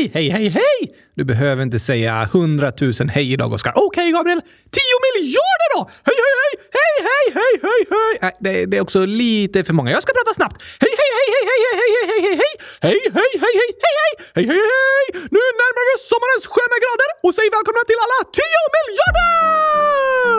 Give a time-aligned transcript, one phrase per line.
[0.00, 0.80] hej, hej, hej, hej.
[1.16, 3.72] Du behöver inte säga hundratusen hej idag, Oskar.
[3.76, 4.40] Okej, Gabriel.
[4.76, 5.80] Tio miljarder då!
[6.08, 8.14] Hej, hej, hej, hej, hej, hej, hej, hej.
[8.22, 9.90] Nej, det, det är också lite för många.
[9.90, 10.56] Jag ska prata snabbt.
[10.80, 12.38] Hej, hej, hej, hej, hej, hej, hej, hej, hej, hej,
[12.86, 14.60] hej, hej, hej, hej, hej, hej, hej, hej.
[14.60, 15.06] hej!
[15.34, 20.30] Nu närmar vi oss sommarens stjärnegrader och säg välkomna till alla tio miljarder!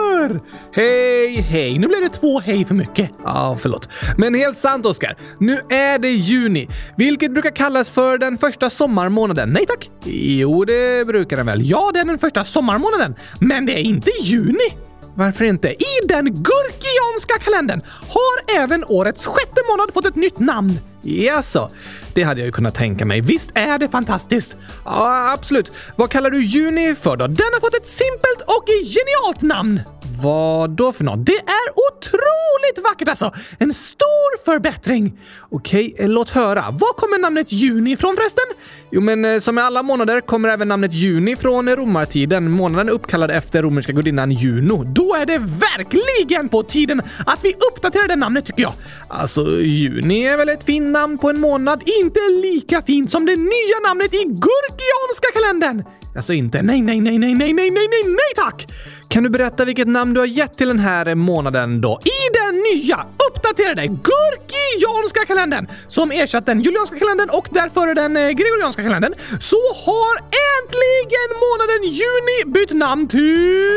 [0.74, 1.78] Hej, hej.
[1.78, 3.10] Nu blev det två hej för mycket.
[3.24, 3.88] Ja, förlåt.
[4.16, 5.16] Men helt sant, Oskar.
[5.40, 9.51] Nu är det juni, vilket brukar kallas för den första sommarmånaden.
[9.52, 9.90] Nej tack.
[10.04, 11.70] Jo, det brukar den väl.
[11.70, 13.14] Ja, det är den första sommarmånaden.
[13.40, 14.76] Men det är inte juni.
[15.14, 15.68] Varför inte?
[15.68, 20.80] I den gurkianska kalendern har även årets sjätte månad fått ett nytt namn.
[21.02, 21.70] Jaså,
[22.14, 23.20] det hade jag ju kunnat tänka mig.
[23.20, 24.56] Visst är det fantastiskt?
[24.84, 25.72] Ja, absolut.
[25.96, 27.26] Vad kallar du juni för då?
[27.26, 29.80] Den har fått ett simpelt och genialt namn.
[30.22, 31.26] Vad då för något?
[31.26, 33.32] Det är otroligt vackert alltså!
[33.58, 35.18] En stor förbättring!
[35.50, 36.60] Okej, eh, låt höra.
[36.70, 38.44] Var kommer namnet juni ifrån förresten?
[38.90, 42.50] Jo, men eh, som i alla månader kommer även namnet juni från eh, romartiden.
[42.50, 44.84] Månaden är uppkallad efter romerska gudinnan Juno.
[44.84, 48.72] Då är det verkligen på tiden att vi uppdaterar det namnet tycker jag.
[49.08, 51.82] Alltså, juni är väl ett fint namn på en månad.
[52.02, 55.84] Inte lika fint som det nya namnet i gurkianska kalendern.
[56.16, 58.66] Alltså inte nej, nej, nej, nej, nej, nej, nej, nej, nej tack!
[59.08, 61.98] Kan du berätta vilket namn du har gett till den här månaden då?
[62.04, 68.30] I den nya uppdaterade gurkianska kalendern som ersatt den julianska kalendern och därför den eh,
[68.30, 70.16] gregorianska kalendern så har
[70.52, 73.68] äntligen månaden juni bytt namn till...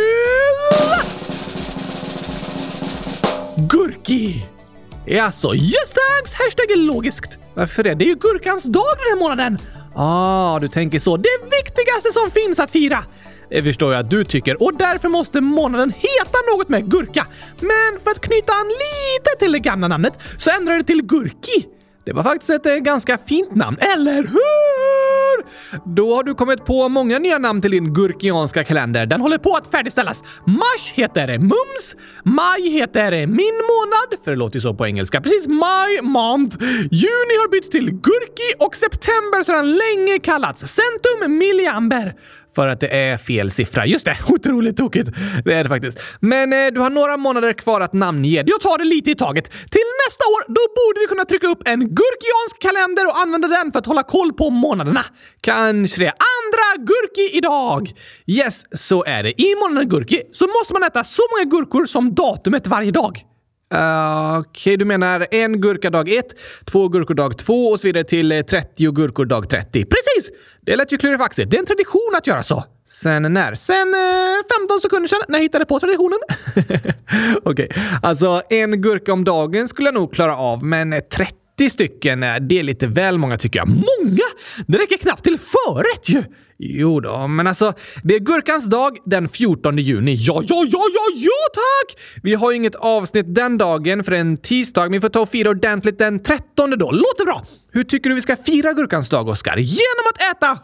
[3.58, 4.46] Gurki!
[5.06, 6.34] Jaså, alltså just thanks!
[6.34, 7.38] Hashtag logiskt.
[7.54, 7.94] Varför det?
[7.94, 9.58] Det är ju gurkans dag den här månaden.
[9.96, 11.18] Ah, du tänker så.
[11.18, 13.04] Det viktigaste som finns att fira.
[13.50, 17.28] Det förstår jag att du tycker och därför måste månaden heta något med gurka.
[17.60, 21.66] Men för att knyta an lite till det gamla namnet så ändrar det till Gurki.
[22.06, 25.05] Det var faktiskt ett eh, ganska fint namn, eller hur?
[25.86, 29.06] Då har du kommit på många nya namn till din gurkianska kalender.
[29.06, 30.24] Den håller på att färdigställas.
[30.46, 35.22] Mars heter Mums, maj heter Min månad, för det låter ju så på engelska.
[35.22, 36.58] Precis, my month.
[36.92, 42.16] Juni har bytt till Gurki och september sedan länge kallats Centum Milliamber
[42.56, 43.86] för att det är fel siffra.
[43.86, 45.10] Just det, otroligt tokigt.
[45.46, 46.00] Det är det faktiskt.
[46.20, 48.44] Men eh, du har några månader kvar att namnge.
[48.46, 49.46] Jag tar det lite i taget.
[49.52, 53.72] Till nästa år, då borde vi kunna trycka upp en gurkiansk kalender och använda den
[53.72, 55.06] för att hålla koll på månaderna.
[55.42, 56.14] Kanske det.
[56.36, 57.94] Andra gurki idag!
[58.28, 59.42] Yes, så är det.
[59.42, 63.35] I månaden gurki så måste man äta så många gurkor som datumet varje dag.
[63.76, 66.26] Okej, okay, du menar en gurka dag 1,
[66.66, 69.86] två gurkor dag 2 och så vidare till eh, 30 gurkor dag 30.
[69.86, 70.32] Precis!
[70.62, 71.52] Det lät ju klurifaxigt.
[71.52, 72.64] Det är en tradition att göra så.
[72.88, 73.56] Sen när?
[73.56, 76.20] Sen eh, 15 sekunder sedan när jag hittade på traditionen.
[77.44, 77.70] Okej, okay.
[78.02, 82.36] alltså en gurka om dagen skulle jag nog klara av, men eh, 30 stycken, eh,
[82.36, 83.68] det är lite väl många tycker jag.
[83.68, 84.26] Många?
[84.68, 86.24] Det räcker knappt till förrätt ju!
[86.58, 87.74] Jo då, men alltså,
[88.04, 90.16] det är gurkans dag den 14 juni.
[90.16, 92.02] Ja, ja, ja, ja, ja tack!
[92.24, 95.30] Vi har ju inget avsnitt den dagen för en tisdag, men vi får ta och
[95.30, 96.92] fira ordentligt den 13 då.
[96.92, 97.46] Låter bra!
[97.72, 99.58] Hur tycker du vi ska fira gurkans dag, Oskar?
[99.58, 100.62] Genom att äta 100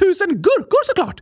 [0.00, 1.20] 000 gurkor såklart!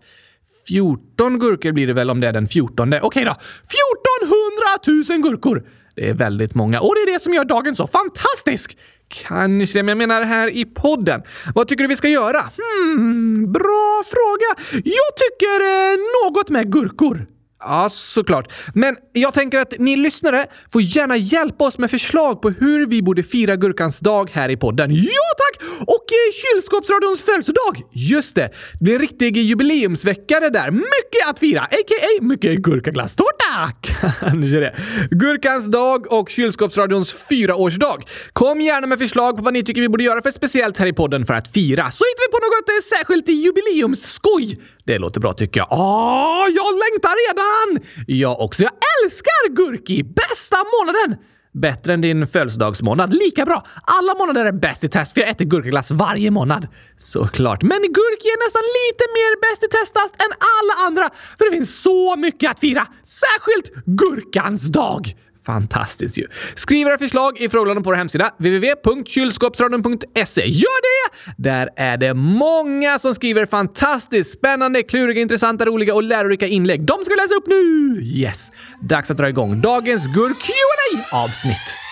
[0.69, 2.94] 14 gurkor blir det väl om det är den 14.
[3.02, 3.30] Okej då.
[3.30, 5.66] 1400 000 gurkor!
[5.96, 8.76] Det är väldigt många och det är det som gör dagen så fantastisk!
[9.08, 11.22] Kanske, men jag menar här i podden.
[11.54, 12.41] Vad tycker du vi ska göra?
[12.56, 14.80] Hmm, bra fråga.
[14.84, 17.26] Jag tycker eh, något med gurkor.
[17.60, 18.52] Ja, såklart.
[18.74, 23.02] Men jag tänker att ni lyssnare får gärna hjälpa oss med förslag på hur vi
[23.02, 24.94] borde fira Gurkans dag här i podden.
[24.94, 25.69] Ja tack!
[25.80, 27.82] Och eh, Kylskåpsradions födelsedag!
[27.92, 30.70] Just det, det blir en riktig jubileumsvecka det där.
[30.70, 32.24] Mycket att fira, a.k.a.
[32.24, 33.72] mycket gurkaglasstårta!
[34.20, 34.75] Kanske det.
[35.10, 37.98] Gurkans dag och Kylskåpsradions fyraårsdag.
[38.32, 40.92] Kom gärna med förslag på vad ni tycker vi borde göra för speciellt här i
[40.92, 44.58] podden för att fira, så hittar vi på något eh, särskilt jubileumsskoj.
[44.88, 45.69] Det låter bra tycker jag.
[45.71, 47.87] Åh, jag längtar redan!
[48.06, 48.62] Jag också.
[48.62, 48.72] Jag
[49.04, 50.03] älskar Gurki!
[50.03, 51.25] Bästa månaden!
[51.53, 53.15] Bättre än din födelsedagsmånad.
[53.15, 53.66] Lika bra!
[53.82, 56.69] Alla månader är bäst i test för jag äter gurkaglass varje månad.
[56.99, 57.62] Såklart.
[57.62, 61.82] Men Gurki är nästan lite mer bäst i testast än alla andra för det finns
[61.82, 62.87] så mycket att fira.
[63.05, 65.14] Särskilt Gurkans dag!
[65.48, 66.26] Fantastiskt ju.
[66.54, 70.46] Skriv era förslag i frågelådan på vår hemsida www.kylskåpsradion.se.
[70.46, 71.32] Gör det!
[71.36, 76.84] Där är det många som skriver fantastiskt spännande, kluriga, intressanta, roliga och lärorika inlägg.
[76.84, 78.00] De ska vi läsa upp nu!
[78.02, 78.50] Yes!
[78.80, 81.88] Dags att dra igång dagens gur qa avsnitt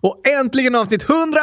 [0.00, 1.40] Och äntligen avsnitt 100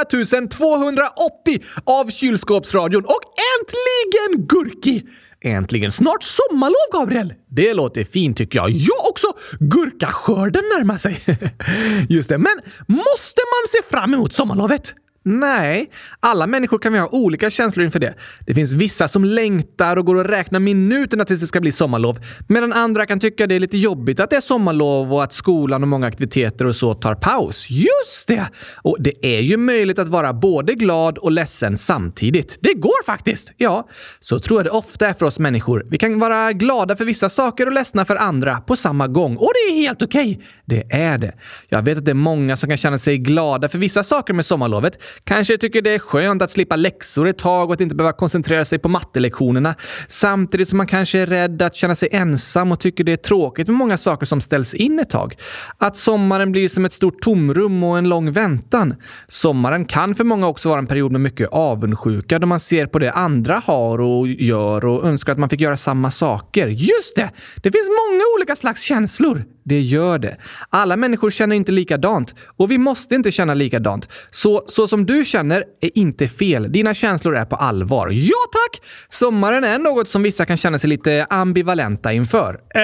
[0.52, 3.22] 280 av Kylskåpsradion och
[3.60, 5.04] äntligen Gurki!
[5.42, 7.34] Äntligen snart sommarlov, Gabriel!
[7.50, 8.70] Det låter fint tycker jag.
[8.70, 9.28] Jag också!
[9.60, 11.24] Gurkaskörden närmar sig.
[12.10, 14.94] Just det, men måste man se fram emot sommarlovet?
[15.28, 18.14] Nej, alla människor kan vi ha olika känslor inför det.
[18.46, 22.20] Det finns vissa som längtar och går och räknar minuterna tills det ska bli sommarlov,
[22.48, 25.82] medan andra kan tycka det är lite jobbigt att det är sommarlov och att skolan
[25.82, 27.70] och många aktiviteter och så tar paus.
[27.70, 28.46] Just det!
[28.76, 32.58] Och det är ju möjligt att vara både glad och ledsen samtidigt.
[32.62, 33.52] Det går faktiskt!
[33.58, 33.88] Ja,
[34.20, 35.86] så tror jag det ofta är för oss människor.
[35.90, 39.36] Vi kan vara glada för vissa saker och ledsna för andra på samma gång.
[39.36, 40.32] Och det är helt okej!
[40.32, 40.46] Okay.
[40.66, 41.34] Det är det.
[41.70, 44.46] Jag vet att det är många som kan känna sig glada för vissa saker med
[44.46, 48.14] sommarlovet, Kanske tycker det är skönt att slippa läxor ett tag och att inte behöva
[48.14, 49.76] koncentrera sig på mattelektionerna.
[50.08, 53.68] Samtidigt som man kanske är rädd att känna sig ensam och tycker det är tråkigt
[53.68, 55.36] med många saker som ställs in ett tag.
[55.78, 58.96] Att sommaren blir som ett stort tomrum och en lång väntan.
[59.28, 63.00] Sommaren kan för många också vara en period med mycket avundsjuka då man ser på
[63.00, 66.68] det andra har och gör och önskar att man fick göra samma saker.
[66.68, 67.30] Just det!
[67.56, 69.55] Det finns många olika slags känslor.
[69.66, 70.38] Det gör det.
[70.70, 74.08] Alla människor känner inte likadant och vi måste inte känna likadant.
[74.30, 76.72] Så, så som du känner är inte fel.
[76.72, 78.10] Dina känslor är på allvar.
[78.12, 78.82] Ja tack!
[79.10, 82.60] Sommaren är något som vissa kan känna sig lite ambivalenta inför.
[82.76, 82.82] Äh...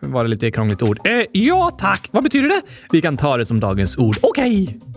[0.00, 1.06] Var det lite krångligt ord?
[1.06, 2.08] Äh, ja tack!
[2.10, 2.62] Vad betyder det?
[2.92, 4.16] Vi kan ta det som dagens ord.
[4.22, 4.62] Okej!
[4.62, 4.91] Okay.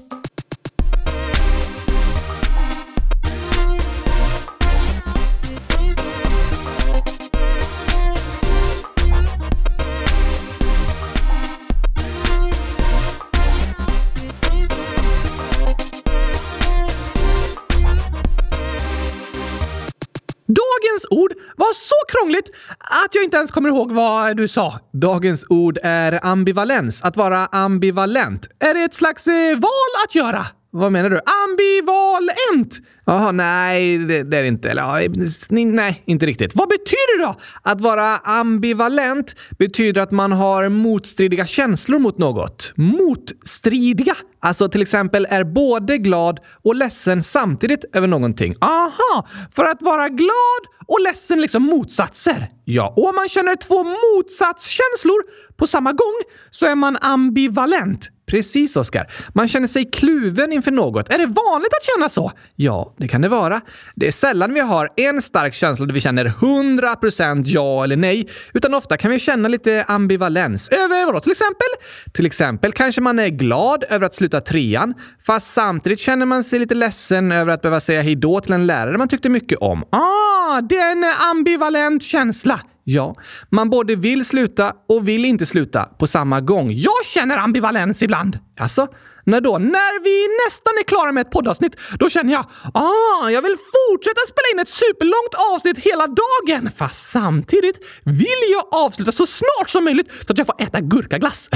[22.25, 22.50] Krångligt
[22.80, 24.80] att jag inte ens kommer ihåg vad du sa.
[24.94, 28.48] Dagens ord är ambivalens, att vara ambivalent.
[28.60, 30.45] Är det ett slags eh, val att göra?
[30.75, 31.19] Vad menar du?
[31.45, 32.80] Ambivalent!
[33.06, 34.69] Jaha, nej, det, det, är det inte.
[34.69, 35.10] Eller, ja,
[35.50, 36.56] nej, inte riktigt.
[36.56, 37.36] Vad betyder det då?
[37.62, 42.74] Att vara ambivalent betyder att man har motstridiga känslor mot något.
[42.75, 44.16] Motstridiga?
[44.39, 48.56] Alltså till exempel är både glad och ledsen samtidigt över någonting.
[48.62, 49.28] Aha!
[49.56, 52.50] För att vara glad och ledsen liksom motsatser.
[52.66, 55.21] Ja, och om man känner två motsatskänslor
[55.57, 56.21] på samma gång
[56.51, 58.10] så är man ambivalent.
[58.25, 59.12] Precis, Oskar.
[59.33, 61.10] Man känner sig kluven inför något.
[61.10, 62.31] Är det vanligt att känna så?
[62.56, 63.62] Ja, det kan det vara.
[63.95, 68.30] Det är sällan vi har en stark känsla där vi känner 100% ja eller nej,
[68.54, 70.69] utan ofta kan vi känna lite ambivalens.
[70.69, 71.68] Över vadå till exempel?
[72.13, 74.94] Till exempel kanske man är glad över att sluta trean,
[75.25, 78.98] fast samtidigt känner man sig lite ledsen över att behöva säga hejdå till en lärare
[78.98, 79.83] man tyckte mycket om.
[79.89, 82.60] Ah, det är en ambivalent känsla.
[82.88, 83.16] Ja,
[83.50, 86.72] man både vill sluta och vill inte sluta på samma gång.
[86.72, 88.40] Jag känner ambivalens ibland.
[88.60, 88.88] Alltså,
[89.25, 89.57] när då?
[89.57, 94.22] När vi nästan är klara med ett poddavsnitt, då känner jag ah, jag vill fortsätta
[94.30, 96.72] spela in ett superlångt avsnitt hela dagen.
[96.77, 101.50] Fast samtidigt vill jag avsluta så snart som möjligt så att jag får äta gurkaglass.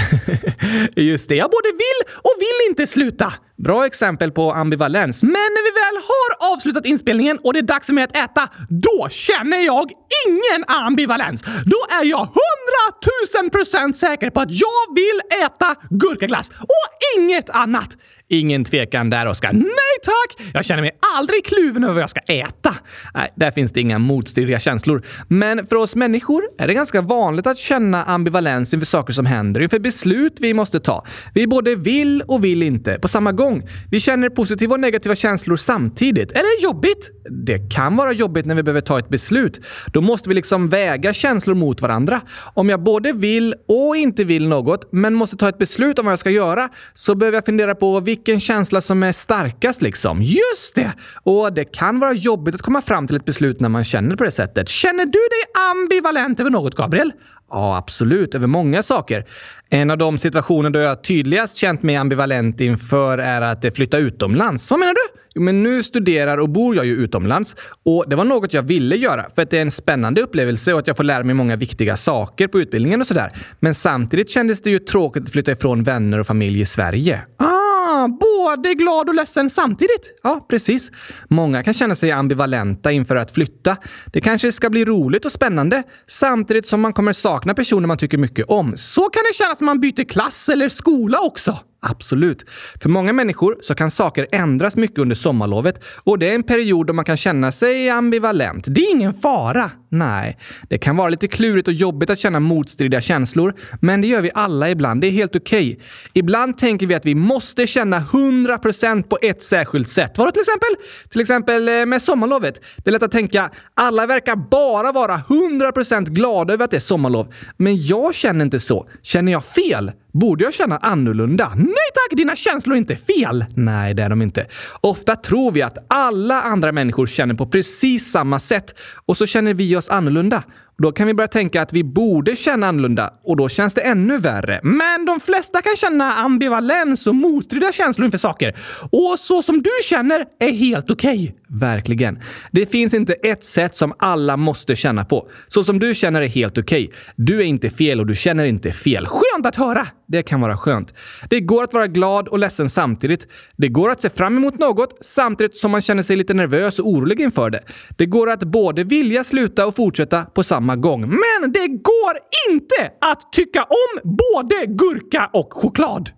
[0.95, 3.33] Just det, jag både vill och vill inte sluta.
[3.63, 5.23] Bra exempel på ambivalens.
[5.23, 8.49] Men när vi väl har avslutat inspelningen och det är dags för mig att äta,
[8.69, 9.91] då känner jag
[10.27, 11.41] ingen ambivalens.
[11.41, 17.95] Då är jag hundratusen procent säker på att jag vill äta gurkaglass och inget annat.
[18.31, 19.53] Ingen tvekan där, Oskar.
[19.53, 19.63] Nej
[20.03, 20.47] tack!
[20.53, 22.75] Jag känner mig aldrig kluven över vad jag ska äta.
[23.13, 25.05] Nej, där finns det inga motstridiga känslor.
[25.27, 29.61] Men för oss människor är det ganska vanligt att känna ambivalens inför saker som händer,
[29.61, 31.05] inför beslut vi måste ta.
[31.33, 33.69] Vi både vill och vill inte på samma gång.
[33.91, 36.31] Vi känner positiva och negativa känslor samtidigt.
[36.31, 37.11] Är det jobbigt?
[37.45, 39.61] Det kan vara jobbigt när vi behöver ta ett beslut.
[39.93, 42.21] Då måste vi liksom väga känslor mot varandra.
[42.53, 46.11] Om jag både vill och inte vill något, men måste ta ett beslut om vad
[46.11, 50.21] jag ska göra, så behöver jag fundera på vilken känsla som är starkast liksom.
[50.21, 50.93] Just det!
[51.23, 54.23] Och det kan vara jobbigt att komma fram till ett beslut när man känner på
[54.23, 54.69] det sättet.
[54.69, 57.11] Känner du dig ambivalent över något, Gabriel?
[57.51, 58.35] Ja, absolut.
[58.35, 59.25] Över många saker.
[59.69, 64.71] En av de situationer då jag tydligast känt mig ambivalent inför är att flytta utomlands.
[64.71, 65.19] Vad menar du?
[65.35, 68.95] Jo, men nu studerar och bor jag ju utomlands och det var något jag ville
[68.95, 71.55] göra för att det är en spännande upplevelse och att jag får lära mig många
[71.55, 73.31] viktiga saker på utbildningen och sådär.
[73.59, 77.21] Men samtidigt kändes det ju tråkigt att flytta ifrån vänner och familj i Sverige.
[77.37, 77.58] Ah,
[78.07, 80.19] både glad och ledsen samtidigt.
[80.23, 80.91] Ja, precis.
[81.27, 83.77] Många kan känna sig ambivalenta inför att flytta.
[84.13, 88.17] Det kanske ska bli roligt och spännande samtidigt som man kommer sakna personer man tycker
[88.17, 88.77] mycket om.
[88.77, 92.45] Så kan det kännas när man byter klass eller skola också absolut.
[92.81, 96.87] För många människor så kan saker ändras mycket under sommarlovet och det är en period
[96.87, 98.65] då man kan känna sig ambivalent.
[98.67, 99.71] Det är ingen fara.
[99.91, 100.37] Nej,
[100.69, 104.31] det kan vara lite klurigt och jobbigt att känna motstridiga känslor, men det gör vi
[104.33, 105.01] alla ibland.
[105.01, 105.73] Det är helt okej.
[105.73, 105.85] Okay.
[106.13, 110.17] Ibland tänker vi att vi måste känna 100% på ett särskilt sätt.
[110.17, 110.69] Vadå till exempel?
[111.09, 112.61] Till exempel eh, med sommarlovet.
[112.77, 116.81] Det är lätt att tänka, alla verkar bara vara 100% glada över att det är
[116.81, 117.33] sommarlov.
[117.57, 118.89] Men jag känner inte så.
[119.01, 119.91] Känner jag fel?
[120.11, 121.51] Borde jag känna annorlunda?
[121.55, 123.45] Nej tack, dina känslor är inte fel!
[123.55, 124.45] Nej, det är de inte.
[124.81, 128.75] Ofta tror vi att alla andra människor känner på precis samma sätt
[129.05, 130.43] och så känner vi oss annorlunda.
[130.81, 134.17] Då kan vi börja tänka att vi borde känna annorlunda och då känns det ännu
[134.17, 134.59] värre.
[134.63, 138.55] Men de flesta kan känna ambivalens och motstridiga känslor inför saker.
[138.91, 141.23] Och så som du känner är helt okej.
[141.23, 141.39] Okay.
[141.51, 142.19] Verkligen.
[142.51, 145.29] Det finns inte ett sätt som alla måste känna på.
[145.47, 146.87] Så som du känner är helt okej.
[146.87, 146.97] Okay.
[147.15, 149.05] Du är inte fel och du känner inte fel.
[149.05, 149.87] Skönt att höra!
[150.07, 150.93] Det kan vara skönt.
[151.29, 153.27] Det går att vara glad och ledsen samtidigt.
[153.57, 156.87] Det går att se fram emot något samtidigt som man känner sig lite nervös och
[156.87, 157.59] orolig inför det.
[157.97, 161.01] Det går att både vilja sluta och fortsätta på samma gång.
[161.01, 162.13] Men det går
[162.49, 166.09] inte att tycka om både gurka och choklad.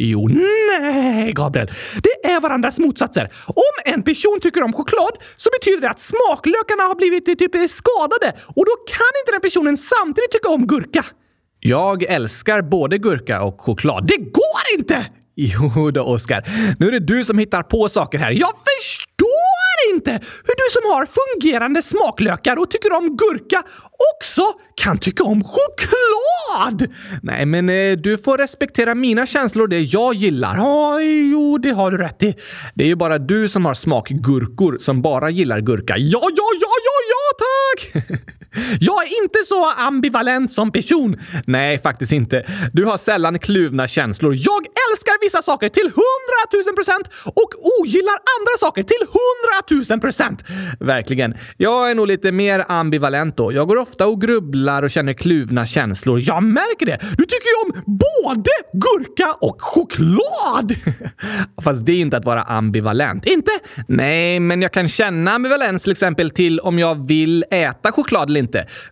[0.00, 1.70] Jo, nej, Gabriel.
[2.02, 3.32] Det är varandras motsatser.
[3.46, 8.38] Om en person tycker om choklad så betyder det att smaklökarna har blivit typ skadade
[8.46, 11.04] och då kan inte den personen samtidigt tycka om gurka.
[11.60, 14.06] Jag älskar både gurka och choklad.
[14.06, 15.06] Det går inte!
[15.40, 16.44] Jo då, Oskar.
[16.78, 18.30] Nu är det du som hittar på saker här.
[18.30, 19.27] Jag förstår
[20.08, 23.62] inte hur du som har fungerande smaklökar och tycker om gurka
[24.16, 24.42] också
[24.74, 26.92] kan tycka om choklad!
[27.22, 30.56] Nej, men eh, du får respektera mina känslor, det jag gillar.
[30.56, 32.34] Ja, jo, det har du rätt i.
[32.74, 35.94] Det är ju bara du som har smakgurkor som bara gillar gurka.
[35.98, 38.28] Ja, ja, ja, ja, ja, tack!
[38.80, 41.16] Jag är inte så ambivalent som person.
[41.46, 42.46] Nej, faktiskt inte.
[42.72, 44.34] Du har sällan kluvna känslor.
[44.34, 47.50] Jag älskar vissa saker till hundratusen procent och
[47.80, 50.44] ogillar andra saker till hundratusen procent.
[50.80, 51.34] Verkligen.
[51.56, 53.52] Jag är nog lite mer ambivalent då.
[53.52, 56.20] Jag går ofta och grubblar och känner kluvna känslor.
[56.22, 56.98] Jag märker det.
[57.00, 60.74] Du tycker ju om både gurka och choklad!
[61.64, 63.26] Fast det är inte att vara ambivalent.
[63.26, 63.50] Inte?
[63.88, 68.40] Nej, men jag kan känna ambivalens till exempel till om jag vill äta choklad eller
[68.40, 68.47] inte.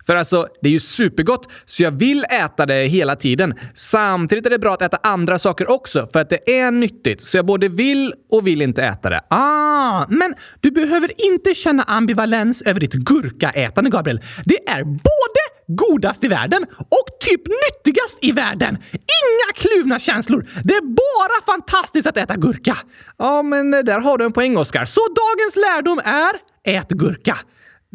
[0.07, 3.53] För alltså, det är ju supergott, så jag vill äta det hela tiden.
[3.73, 7.23] Samtidigt är det bra att äta andra saker också, för att det är nyttigt.
[7.23, 9.21] Så jag både vill och vill inte äta det.
[9.29, 14.21] Ah, men du behöver inte känna ambivalens över ditt gurkaätande, Gabriel.
[14.45, 18.77] Det är både godast i världen och typ nyttigast i världen.
[18.91, 20.47] Inga kluvna känslor.
[20.63, 22.77] Det är bara fantastiskt att äta gurka.
[23.17, 24.85] Ja, men där har du en poäng, Oskar.
[24.85, 26.31] Så dagens lärdom är
[26.77, 27.37] ät gurka.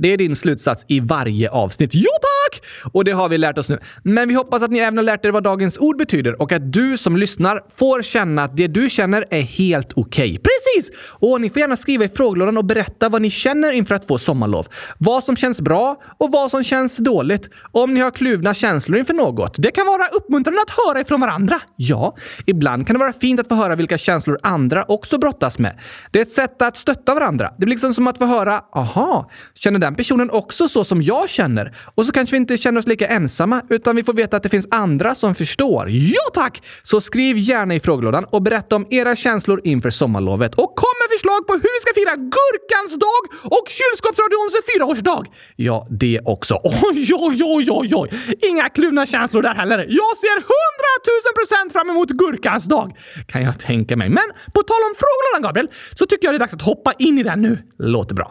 [0.02, 1.90] Det är din slutsats i varje avsnitt.
[1.94, 2.62] Jo tack!
[2.92, 3.78] Och det har vi lärt oss nu.
[4.02, 6.72] Men vi hoppas att ni även har lärt er vad dagens ord betyder och att
[6.72, 10.30] du som lyssnar får känna att det du känner är helt okej.
[10.30, 10.38] Okay.
[10.38, 10.98] Precis!
[11.08, 14.18] Och ni får gärna skriva i frågelådan och berätta vad ni känner inför att få
[14.18, 14.66] sommarlov.
[14.98, 17.50] Vad som känns bra och vad som känns dåligt.
[17.72, 19.54] Om ni har kluvna känslor inför något.
[19.58, 21.60] Det kan vara uppmuntrande att höra ifrån varandra.
[21.76, 22.16] Ja,
[22.46, 25.78] ibland kan det vara fint att få höra vilka känslor andra också brottas med.
[26.10, 27.50] Det är ett sätt att stötta varandra.
[27.58, 31.28] Det blir liksom som att få höra, aha, känner den personen också så som jag
[31.28, 31.76] känner?
[31.94, 34.48] Och så kanske vi inte känner oss lika ensamma, utan vi får veta att det
[34.48, 35.86] finns andra som förstår.
[35.90, 36.62] Ja tack!
[36.82, 40.54] Så skriv gärna i frågelådan och berätta om era känslor inför sommarlovet.
[40.54, 43.22] Och kom med förslag på hur vi ska fira Gurkans dag
[43.56, 45.24] och Kylskåpsradions fyraårsdag!
[45.56, 46.54] Ja, det också.
[46.64, 48.08] Oj, oj, oj, oj, oj!
[48.50, 49.78] Inga kluvna känslor där heller.
[49.78, 52.96] Jag ser hundratusen procent fram emot Gurkans dag!
[53.28, 54.08] Kan jag tänka mig.
[54.08, 55.68] Men på tal om frågelådan, Gabriel,
[55.98, 57.58] så tycker jag det är dags att hoppa in i den nu.
[57.78, 58.30] Låter bra.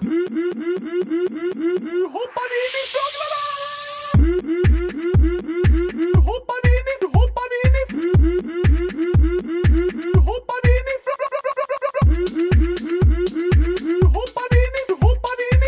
[1.52, 3.04] Hoppar in i nu
[6.28, 6.94] Hoppar in i...
[7.16, 7.78] Hoppar in i...
[10.28, 10.94] Hoppar in i...
[10.96, 10.96] Hoppar in.
[14.16, 14.76] Hoppar in.
[15.02, 15.68] Hoppar in i nu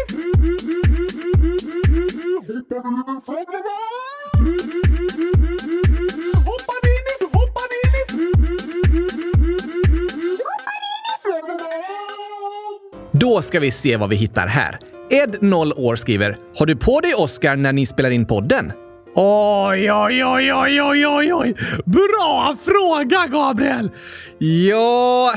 [6.47, 7.05] Hoppar in.
[7.33, 7.97] Hoppar in i...
[13.11, 14.92] Då ska vi se vad vi hittar här.
[15.09, 18.71] Ed, 0 år, skriver “Har du på dig Oscar när ni spelar in podden?”
[19.15, 21.55] Oj, oj, oj, oj, oj, oj, oj!
[21.85, 23.91] Bra fråga, Gabriel!
[24.37, 25.33] Ja...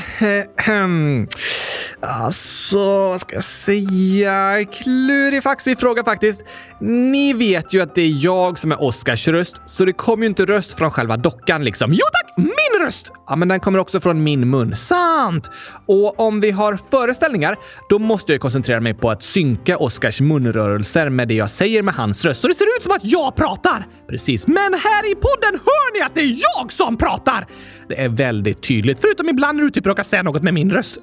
[1.99, 4.65] Alltså, vad ska jag säga?
[4.71, 6.43] Klurig faxig fråga faktiskt.
[6.79, 10.29] Ni vet ju att det är jag som är Oscars röst, så det kommer ju
[10.29, 11.93] inte röst från själva dockan liksom.
[11.93, 12.33] Jo tack!
[12.37, 13.11] Min röst!
[13.27, 14.75] Ja, men den kommer också från min mun.
[14.75, 15.51] Sant!
[15.85, 17.55] Och om vi har föreställningar,
[17.89, 21.93] då måste jag koncentrera mig på att synka Oscars munrörelser med det jag säger med
[21.93, 23.87] hans röst, så det ser ut som att jag pratar!
[24.09, 27.47] Precis, men här i podden hör ni att det är jag som pratar!
[27.89, 28.99] Det är väldigt tydligt.
[28.99, 30.97] Förutom ibland när du typ råkar säga något med min röst.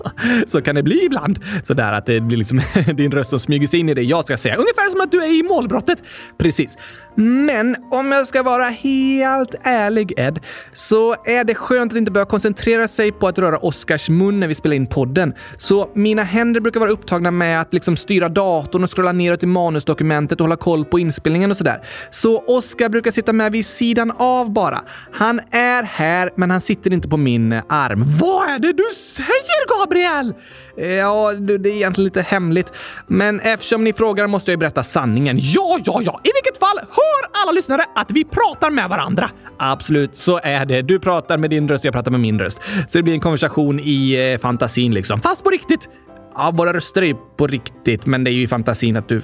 [0.46, 1.38] så kan det bli ibland.
[1.64, 2.60] Sådär att det blir liksom
[2.94, 4.54] din röst som smyger sig in i det jag ska säga.
[4.54, 6.02] Ungefär som att du är i målbrottet.
[6.38, 6.78] Precis.
[7.14, 10.40] Men om jag ska vara helt ärlig Ed,
[10.72, 14.46] så är det skönt att inte behöva koncentrera sig på att röra Oscars mun när
[14.46, 15.34] vi spelar in podden.
[15.56, 19.46] Så mina händer brukar vara upptagna med att liksom styra datorn och scrolla neråt i
[19.46, 21.82] manusdokumentet och hålla koll på inspelningen och sådär.
[22.10, 24.80] Så Oscar brukar sitta med vid sidan av bara.
[25.12, 28.04] Han är här, men han sitter inte på min eh, arm.
[28.20, 30.34] Vad är det du säger, Gabriel?
[30.76, 32.72] Eh, ja, det är egentligen lite hemligt.
[33.06, 35.38] Men eftersom ni frågar måste jag ju berätta sanningen.
[35.40, 36.20] Ja, ja, ja!
[36.24, 39.30] I vilket fall, hör alla lyssnare att vi pratar med varandra!
[39.58, 40.82] Absolut, så är det.
[40.82, 42.60] Du pratar med din röst, jag pratar med min röst.
[42.88, 45.20] Så det blir en konversation i eh, fantasin liksom.
[45.20, 45.88] Fast på riktigt.
[46.34, 49.22] Ja, våra röster är på riktigt, men det är ju i fantasin att du...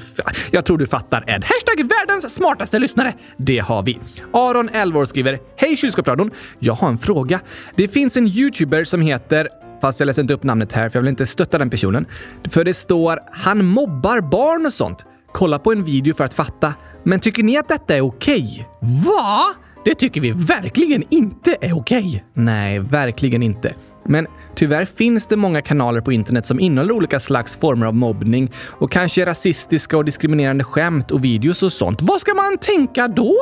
[0.51, 1.45] Jag tror du fattar, Ed.
[1.45, 3.13] Hashtag världens smartaste lyssnare.
[3.37, 3.99] Det har vi.
[4.33, 6.31] Aron, 11 år, skriver Hej kylskåpsradion!
[6.59, 7.41] Jag har en fråga.
[7.77, 9.49] Det finns en youtuber som heter
[9.81, 12.07] Fast jag läser inte upp namnet här för jag vill inte stötta den personen.
[12.49, 15.05] För det står “Han mobbar barn och sånt”.
[15.33, 16.75] Kolla på en video för att fatta.
[17.03, 18.67] Men tycker ni att detta är okej?
[18.81, 19.03] Okay?
[19.05, 19.41] Va?
[19.85, 22.07] Det tycker vi verkligen inte är okej.
[22.07, 22.21] Okay.
[22.35, 23.75] Nej, verkligen inte.
[24.09, 28.51] Men tyvärr finns det många kanaler på internet som innehåller olika slags former av mobbning
[28.71, 32.03] och kanske rasistiska och diskriminerande skämt och videos och sånt.
[32.03, 33.35] Vad ska man tänka då?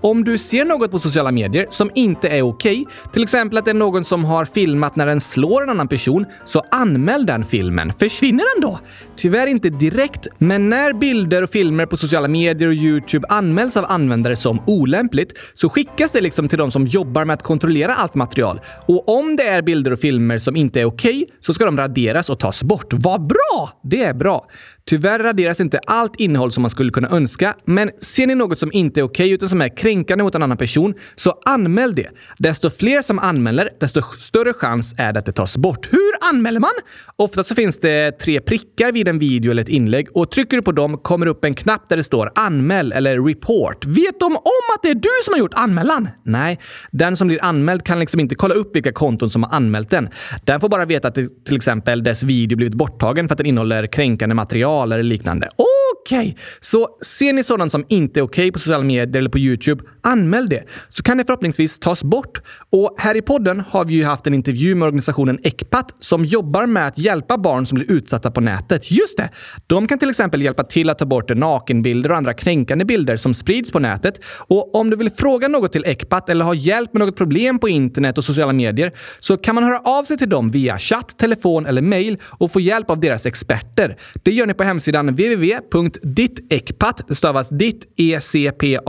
[0.00, 3.64] Om du ser något på sociala medier som inte är okej, okay, till exempel att
[3.64, 7.44] det är någon som har filmat när den slår en annan person, så anmäl den
[7.44, 7.92] filmen.
[7.98, 8.78] Försvinner den då?
[9.16, 13.84] Tyvärr inte direkt, men när bilder och filmer på sociala medier och Youtube anmäls av
[13.88, 18.14] användare som olämpligt så skickas det liksom till de som jobbar med att kontrollera allt
[18.14, 18.60] material.
[18.86, 21.76] Och om det är bilder och filmer som inte är okej okay, så ska de
[21.76, 22.92] raderas och tas bort.
[22.92, 23.80] Vad bra!
[23.82, 24.46] Det är bra.
[24.86, 28.70] Tyvärr raderas inte allt innehåll som man skulle kunna önska, men ser ni något som
[28.72, 32.10] inte är okej okay, utan som är kränkande mot en annan person, så anmäl det.
[32.38, 35.92] Desto fler som anmäler, desto större chans är det att det tas bort.
[35.92, 36.70] Hur anmäler man?
[37.16, 40.62] Ofta så finns det tre prickar vid en video eller ett inlägg och trycker du
[40.62, 43.86] på dem kommer upp en knapp där det står anmäl eller report.
[43.86, 46.08] Vet de om att det är du som har gjort anmälan?
[46.24, 49.90] Nej, den som blir anmäld kan liksom inte kolla upp vilka konton som har anmält
[49.90, 50.08] den.
[50.44, 53.86] Den får bara veta att till exempel dess video blivit borttagen för att den innehåller
[53.86, 55.48] kränkande material eller liknande.
[55.56, 56.34] Okej, okay.
[56.60, 59.84] så ser ni sådant som inte är okej okay på sociala medier eller på Youtube,
[60.02, 60.64] anmäl det.
[60.88, 62.40] Så kan det förhoppningsvis tas bort.
[62.70, 66.66] Och här i podden har vi ju haft en intervju med organisationen Ecpat som jobbar
[66.66, 68.90] med att hjälpa barn som blir utsatta på nätet.
[68.90, 69.30] Just det!
[69.66, 73.34] De kan till exempel hjälpa till att ta bort nakenbilder och andra kränkande bilder som
[73.34, 74.20] sprids på nätet.
[74.24, 77.68] Och om du vill fråga något till Ecpat eller ha hjälp med något problem på
[77.68, 81.66] internet och sociala medier så kan man höra av sig till dem via chatt, telefon
[81.66, 83.96] eller mail och få hjälp av deras experter.
[84.22, 88.86] Det gör ni på hemsidan www.dittekpat, det stavas ditt-ecpat.se.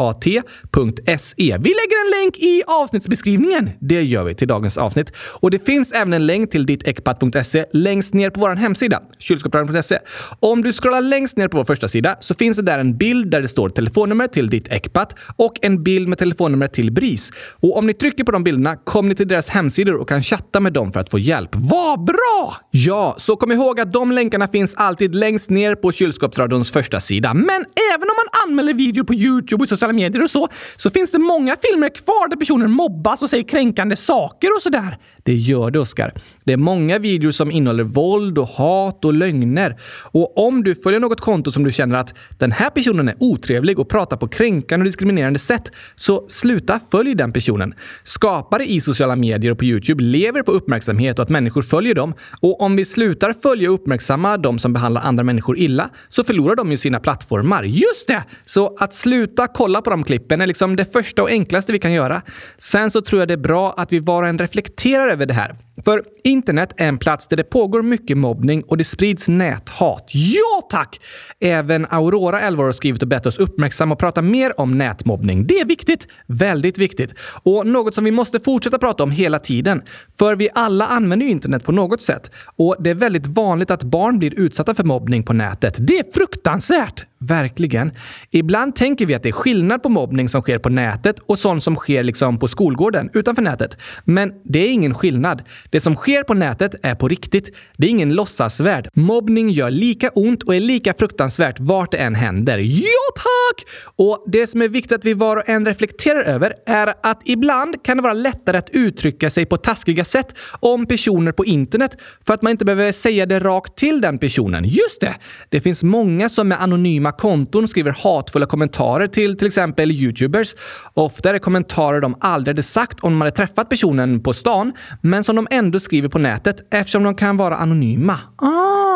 [1.37, 3.69] Vi lägger en länk i avsnittsbeskrivningen.
[3.79, 5.11] Det gör vi till dagens avsnitt.
[5.41, 9.99] Och det finns även en länk till dittecpat.se längst ner på vår hemsida, kylskåpsradion.se.
[10.39, 13.31] Om du scrollar längst ner på vår första sida så finns det där en bild
[13.31, 17.31] där det står telefonnummer till ditt Ecpat och en bild med telefonnummer till BRIS.
[17.59, 20.59] Och om ni trycker på de bilderna kommer ni till deras hemsidor och kan chatta
[20.59, 21.49] med dem för att få hjälp.
[21.53, 22.55] Vad bra!
[22.71, 27.33] Ja, så kom ihåg att de länkarna finns alltid längst ner på Kylskåpsradions första sida.
[27.33, 31.11] Men även om man anmäler videor på Youtube och sociala medier och så, så finns
[31.11, 34.97] det många filmer kvar där personer mobbas och säger kränkande saker och sådär.
[35.23, 36.13] Det gör det, Oskar.
[36.43, 39.79] Det är många videor som innehåller våld och hat och lögner.
[40.11, 43.79] Och om du följer något konto som du känner att den här personen är otrevlig
[43.79, 47.73] och pratar på kränkande och diskriminerande sätt, så sluta följ den personen.
[48.03, 52.13] Skapare i sociala medier och på Youtube lever på uppmärksamhet och att människor följer dem.
[52.41, 56.55] Och om vi slutar följa och uppmärksamma de som behandlar andra människor illa så förlorar
[56.55, 57.63] de ju sina plattformar.
[57.63, 58.23] Just det!
[58.45, 61.93] Så att sluta kolla på de klippen är liksom det första och enklaste vi kan
[61.93, 62.21] göra.
[62.57, 65.33] Sen så tror jag det är bra att vi var och en reflekterar över det
[65.33, 65.55] här.
[65.83, 70.11] För internet är en plats där det pågår mycket mobbning och det sprids näthat.
[70.13, 70.99] Ja tack!
[71.39, 75.47] Även Aurora 11 år har skrivit och bett oss uppmärksamma och prata mer om nätmobbning.
[75.47, 76.07] Det är viktigt.
[76.27, 77.13] Väldigt viktigt.
[77.43, 79.81] Och något som vi måste fortsätta prata om hela tiden.
[80.19, 82.31] För vi alla använder ju internet på något sätt.
[82.55, 85.75] Och det är väldigt vanligt att barn blir utsatta för mobbning på nätet.
[85.79, 87.05] Det är fruktansvärt!
[87.27, 87.91] Verkligen.
[88.31, 91.63] Ibland tänker vi att det är skillnad på mobbning som sker på nätet och sånt
[91.63, 93.77] som sker liksom på skolgården utanför nätet.
[94.03, 95.43] Men det är ingen skillnad.
[95.69, 97.55] Det som sker på nätet är på riktigt.
[97.77, 98.87] Det är ingen låtsasvärld.
[98.93, 102.57] Mobbning gör lika ont och är lika fruktansvärt vart det än händer.
[102.57, 103.65] Ja, tack!
[103.95, 107.83] Och det som är viktigt att vi var och en reflekterar över är att ibland
[107.83, 112.33] kan det vara lättare att uttrycka sig på taskiga sätt om personer på internet för
[112.33, 114.63] att man inte behöver säga det rakt till den personen.
[114.63, 115.15] Just det!
[115.49, 120.55] Det finns många som med anonyma konton skriver hatfulla kommentarer till till exempel YouTubers.
[120.93, 124.73] Ofta är det kommentarer de aldrig hade sagt om de hade träffat personen på stan,
[125.01, 128.19] men som de ändå skriver på nätet eftersom de kan vara anonyma.
[128.37, 128.94] Ah!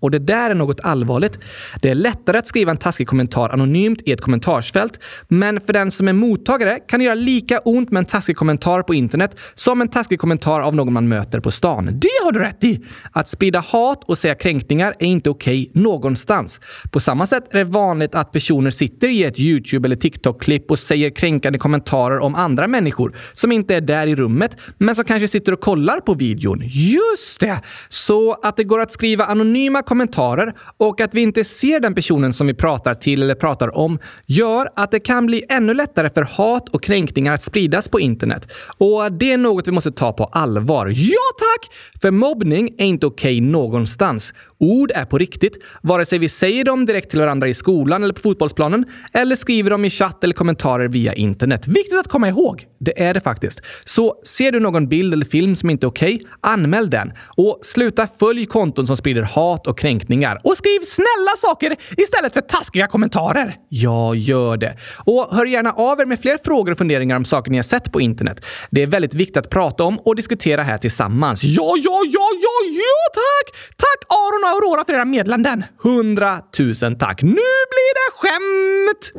[0.00, 1.38] Och det där är något allvarligt.
[1.82, 5.90] Det är lättare att skriva en taskig kommentar anonymt i ett kommentarsfält, men för den
[5.90, 9.80] som är mottagare kan det göra lika ont med en taskig kommentar på internet som
[9.80, 11.84] en taskig kommentar av någon man möter på stan.
[11.86, 12.84] Det har du rätt i!
[13.12, 16.60] Att sprida hat och säga kränkningar är inte okej okay någonstans.
[16.90, 20.78] På samma sätt är det vanligt att personer sitter i ett YouTube eller TikTok-klipp och
[20.78, 25.28] säger kränkande kommentarer om andra människor som inte är där i rummet, men som kanske
[25.28, 26.60] sitter och kollar på videon.
[26.64, 27.60] Just det!
[27.88, 32.32] Så att det går att skriva anonyma kommentarer och att vi inte ser den personen
[32.32, 36.22] som vi pratar till eller pratar om gör att det kan bli ännu lättare för
[36.22, 38.52] hat och kränkningar att spridas på internet.
[38.78, 40.86] Och det är något vi måste ta på allvar.
[40.86, 41.70] Ja tack!
[42.02, 44.32] För mobbning är inte okej okay någonstans.
[44.60, 48.14] Ord är på riktigt, vare sig vi säger dem direkt till varandra i skolan eller
[48.14, 51.66] på fotbollsplanen eller skriver dem i chatt eller kommentarer via internet.
[51.66, 52.66] Viktigt att komma ihåg.
[52.80, 53.60] Det är det faktiskt.
[53.84, 57.12] Så ser du någon bild eller film som inte är okej, okay, anmäl den.
[57.36, 60.40] Och sluta följ konton som sprider hat och kränkningar.
[60.44, 63.56] Och skriv snälla saker istället för taskiga kommentarer.
[63.68, 64.76] Ja, gör det.
[65.04, 67.92] Och hör gärna av er med fler frågor och funderingar om saker ni har sett
[67.92, 68.44] på internet.
[68.70, 71.44] Det är väldigt viktigt att prata om och diskutera här tillsammans.
[71.44, 73.56] Ja, ja, ja, ja, ja, tack!
[73.76, 75.64] Tack Aron och Aurora för era meddelanden.
[75.82, 77.22] Hundratusen tack.
[77.22, 77.30] Nu
[77.70, 79.12] blir det skämt!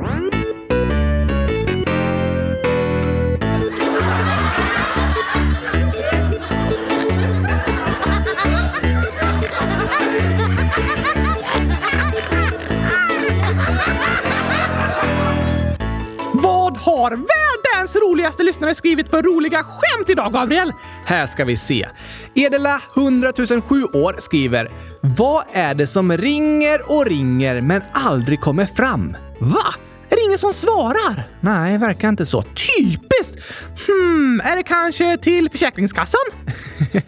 [16.85, 20.73] har världens roligaste lyssnare skrivit för roliga skämt idag, Gabriel?
[21.05, 21.87] Här ska vi se.
[22.33, 23.33] Edela 100
[23.67, 24.69] 007 år skriver
[25.07, 29.17] vad är det som ringer och ringer men aldrig kommer fram?
[29.39, 29.73] Va?
[30.09, 31.27] Är det ingen som svarar?
[31.39, 32.41] Nej, verkar inte så.
[32.41, 33.39] Typiskt!
[33.87, 36.21] Hmm, är det kanske till Försäkringskassan?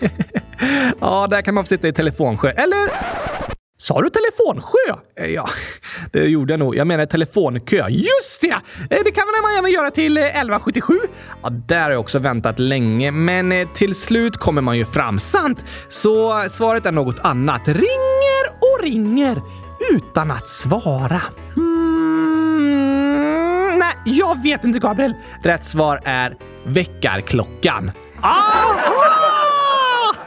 [0.99, 2.49] ja, där kan man få sitta i telefonsjö.
[2.49, 2.89] Eller
[3.87, 4.95] Sa du telefonsjö?
[5.15, 5.47] Eh, ja,
[6.11, 6.75] det gjorde jag nog.
[6.75, 7.87] Jag menar telefonkö.
[7.89, 8.47] Just det!
[8.89, 10.93] Eh, det kan man även göra till eh, 1177.
[11.43, 15.19] Ja, där har jag också väntat länge, men till slut kommer man ju fram.
[15.19, 15.65] Sant!
[15.89, 17.67] Så svaret är något annat.
[17.67, 19.41] Ringer och ringer
[19.91, 21.21] utan att svara.
[21.57, 22.59] Mm,
[23.79, 25.13] nej, jag vet inte, Gabriel.
[25.43, 27.91] Rätt svar är väckarklockan.
[28.21, 29.16] Ah!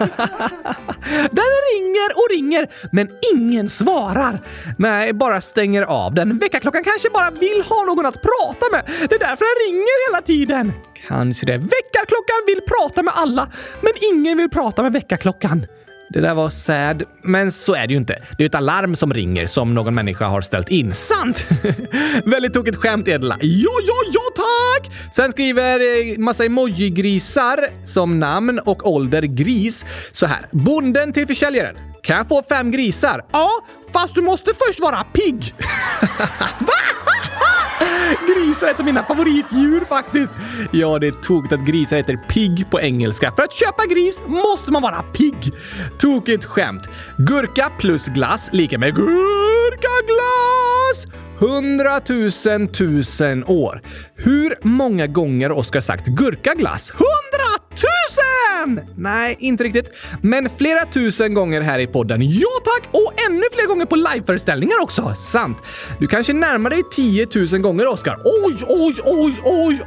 [1.31, 4.41] den ringer och ringer, men ingen svarar.
[4.79, 6.39] Nej, bara stänger av den.
[6.39, 9.09] Väckarklockan kanske bara vill ha någon att prata med.
[9.09, 10.73] Det är därför den ringer hela tiden.
[11.09, 11.59] Kanske det.
[11.59, 13.49] Väckarklockan vill prata med alla,
[13.81, 15.67] men ingen vill prata med väckarklockan.
[16.13, 18.23] Det där var sad, men så är det ju inte.
[18.39, 20.93] Det är ett alarm som ringer som någon människa har ställt in.
[20.93, 21.47] Sant!
[22.25, 23.39] Väldigt tokigt skämt, Edla.
[23.41, 24.93] Ja, ja, ja, tack!
[25.13, 29.85] Sen skriver eh, massa emojigrisar som namn och ålder gris.
[30.13, 30.47] Så här.
[30.51, 31.77] Bonden till försäljaren.
[32.03, 33.25] Kan jag få fem grisar?
[33.33, 33.51] Ja,
[33.93, 35.55] fast du måste först vara pigg.
[38.29, 40.33] Grisar är ett av mina favoritdjur faktiskt.
[40.71, 43.33] Ja, det är tokigt att grisar heter pigg på engelska.
[43.37, 45.53] För att köpa gris måste man vara pigg.
[45.99, 46.89] Tokigt skämt.
[47.17, 49.31] Gurka plus glass lika med gurkaglass.
[51.41, 53.83] Hundratusen tusen år.
[54.17, 56.91] Hur många gånger har Oskar sagt gurkaglass?
[56.91, 58.95] Hundratusen!
[58.97, 59.91] Nej, inte riktigt.
[60.23, 62.21] Men flera tusen gånger här i podden.
[62.23, 62.89] Ja tack!
[62.93, 65.15] Och ännu fler gånger på liveföreställningar också.
[65.17, 65.59] Sant.
[66.01, 68.17] Du kanske närmar dig 10 000 gånger, Oskar.
[68.25, 69.81] Oj, oj, oj, oj,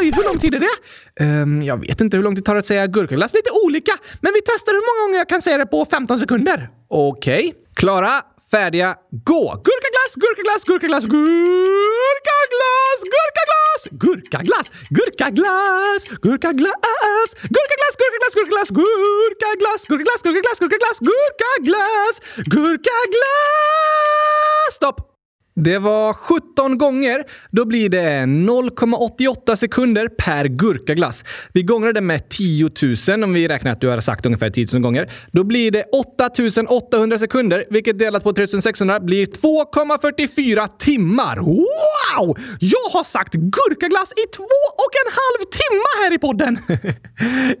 [0.00, 0.12] oj!
[0.16, 1.24] Hur lång tid är det?
[1.24, 3.34] Um, jag vet inte hur lång tid det tar att säga gurkaglass.
[3.34, 3.92] Lite olika.
[4.20, 6.68] Men vi testar hur många gånger jag kan säga det på 15 sekunder.
[6.88, 7.38] Okej.
[7.38, 7.52] Okay.
[7.76, 9.62] Klara, färdiga, gå!
[9.64, 16.68] Gurkaglass, gurkaglass, gurkaglass, gurkaglass, gurkaglass, gurkaglass, gurkaglass, gurkaglass, gurkaglass,
[17.28, 23.84] gurkaglass, gurkaglass, gurkaglass, gurkaglass, gurkaglass, gurkaglass, gurkaglass, gurkaglass.
[24.70, 25.07] Stopp!
[25.60, 27.24] Det var 17 gånger.
[27.50, 31.24] Då blir det 0,88 sekunder per gurkaglass.
[31.52, 32.70] Vi gångrar det med 10
[33.08, 35.10] 000 om vi räknar att du har sagt ungefär 10 000 gånger.
[35.32, 36.30] Då blir det 8
[36.68, 41.36] 800 sekunder, vilket delat på 3600 blir 2,44 timmar.
[41.36, 42.38] Wow!
[42.60, 44.42] Jag har sagt gurkaglass i två
[44.76, 46.58] och en halv timme här i podden!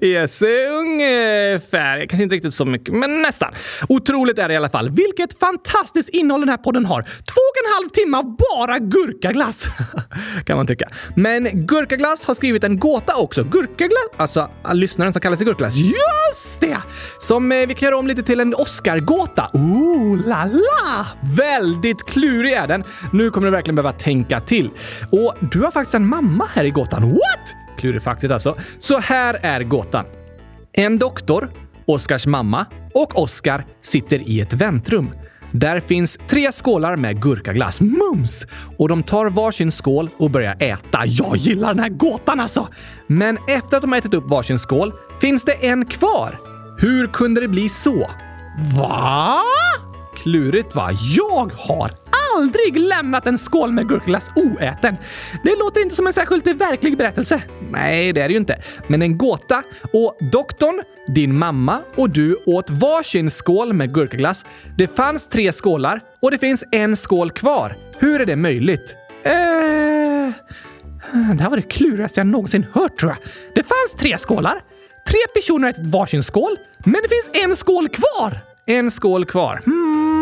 [0.00, 2.06] yes, ungefär.
[2.06, 3.54] Kanske inte riktigt så mycket, men nästan.
[3.88, 4.90] Otroligt är det i alla fall.
[4.90, 7.02] Vilket fantastiskt innehåll den här podden har.
[7.02, 9.68] Två och en halv halv timme bara gurkaglass.
[10.44, 10.88] kan man tycka.
[11.16, 13.44] Men Gurkaglass har skrivit en gåta också.
[13.44, 15.74] Gurkaglass, alltså ah, lyssnaren som kallar sig Gurkaglass.
[15.76, 16.78] Just det!
[17.20, 19.50] Som eh, vi kan göra om lite till en Oscar-gåta.
[19.52, 21.06] Ooh la la!
[21.36, 22.84] Väldigt klurig är den.
[23.12, 24.70] Nu kommer du verkligen behöva tänka till.
[25.10, 27.10] Och du har faktiskt en mamma här i gåtan.
[27.10, 27.54] What?
[27.78, 28.56] Klurifaxigt alltså.
[28.78, 30.04] Så här är gåtan.
[30.72, 31.50] En doktor,
[31.86, 35.10] Oscars mamma och Oscar sitter i ett väntrum.
[35.52, 37.80] Där finns tre skålar med gurkaglass.
[37.80, 38.46] Mums!
[38.76, 41.06] Och de tar varsin skål och börjar äta.
[41.06, 42.68] Jag gillar den här gåtan alltså!
[43.06, 46.40] Men efter att de har ätit upp varsin skål finns det en kvar.
[46.78, 48.10] Hur kunde det bli så?
[48.78, 49.42] Va?
[50.16, 50.90] Klurigt va?
[51.16, 51.90] Jag har
[52.36, 54.96] aldrig lämnat en skål med gurkaglass oäten.
[55.44, 57.42] Det låter inte som en särskilt verklig berättelse.
[57.70, 58.62] Nej, det är det ju inte.
[58.86, 59.62] Men en gåta.
[59.92, 60.82] Och doktorn,
[61.14, 64.44] din mamma och du åt varsin skål med gurkaglass.
[64.78, 67.76] Det fanns tre skålar och det finns en skål kvar.
[67.98, 68.96] Hur är det möjligt?
[69.22, 69.32] Eh...
[71.12, 73.18] Det här var det klurigaste jag någonsin hört tror jag.
[73.54, 74.62] Det fanns tre skålar.
[75.08, 78.40] Tre personer har ätit varsin skål, men det finns en skål kvar.
[78.66, 79.62] En skål kvar.
[79.64, 80.17] Hmm,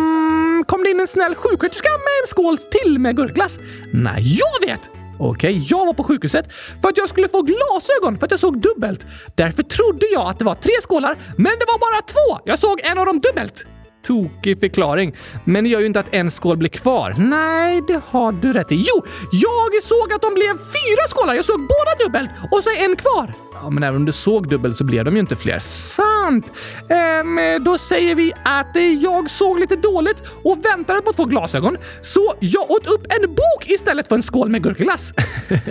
[0.67, 3.59] kom det in en snäll sjuksköterska med en skål till med gurkglass?
[3.93, 4.91] Nej, jag vet!
[5.19, 6.53] Okej, okay, jag var på sjukhuset
[6.83, 9.07] för att jag skulle få glasögon för att jag såg dubbelt.
[9.35, 12.43] Därför trodde jag att det var tre skålar, men det var bara två!
[12.45, 13.65] Jag såg en av dem dubbelt.
[14.07, 15.17] Tokig förklaring.
[15.45, 17.15] Men det gör ju inte att en skål blir kvar.
[17.19, 18.85] Nej, det har du rätt i.
[18.89, 21.35] Jo, jag såg att de blev fyra skålar.
[21.35, 23.46] Jag såg båda dubbelt och så är en kvar.
[23.63, 25.61] Ja, men även om du såg dubbelt så blev de ju inte fler.
[25.61, 26.53] Sant!
[26.89, 31.25] Ehm, då säger vi att eh, jag såg lite dåligt och väntade på att få
[31.25, 35.13] glasögon, så jag åt upp en bok istället för en skål med gurkaglass.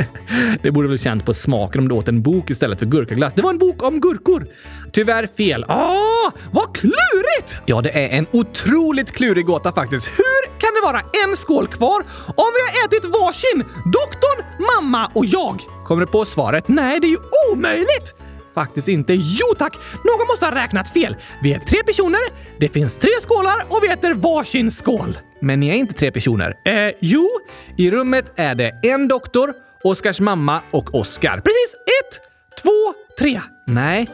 [0.62, 3.34] det borde väl känt på smaken om du åt en bok istället för gurkaglass.
[3.34, 4.48] Det var en bok om gurkor.
[4.91, 5.63] Tyvärr fel.
[5.63, 7.58] Ah, vad klurigt!
[7.65, 10.08] Ja, det är en otroligt klurig gåta faktiskt.
[10.08, 13.63] Hur kan det vara en skål kvar om vi har ätit varsin?
[13.86, 14.45] Doktorn,
[14.76, 15.74] mamma och jag.
[15.86, 16.67] Kommer du på svaret?
[16.67, 17.17] Nej, det är ju
[17.54, 18.13] omöjligt!
[18.56, 19.13] Faktiskt inte.
[19.13, 19.78] Jo tack!
[20.04, 21.15] Någon måste ha räknat fel.
[21.43, 22.19] Vi är tre personer,
[22.60, 25.17] det finns tre skålar och vi äter varsin skål.
[25.41, 26.54] Men ni är inte tre personer.
[26.65, 27.30] Eh, jo,
[27.78, 31.36] i rummet är det en doktor, Oskars mamma och Oskar.
[31.36, 31.76] Precis!
[31.76, 32.21] Ett,
[32.63, 33.41] två, tre.
[33.67, 34.10] Nej,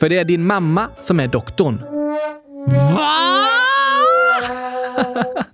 [0.00, 1.78] för det är din mamma som är doktorn.
[2.96, 3.46] Va?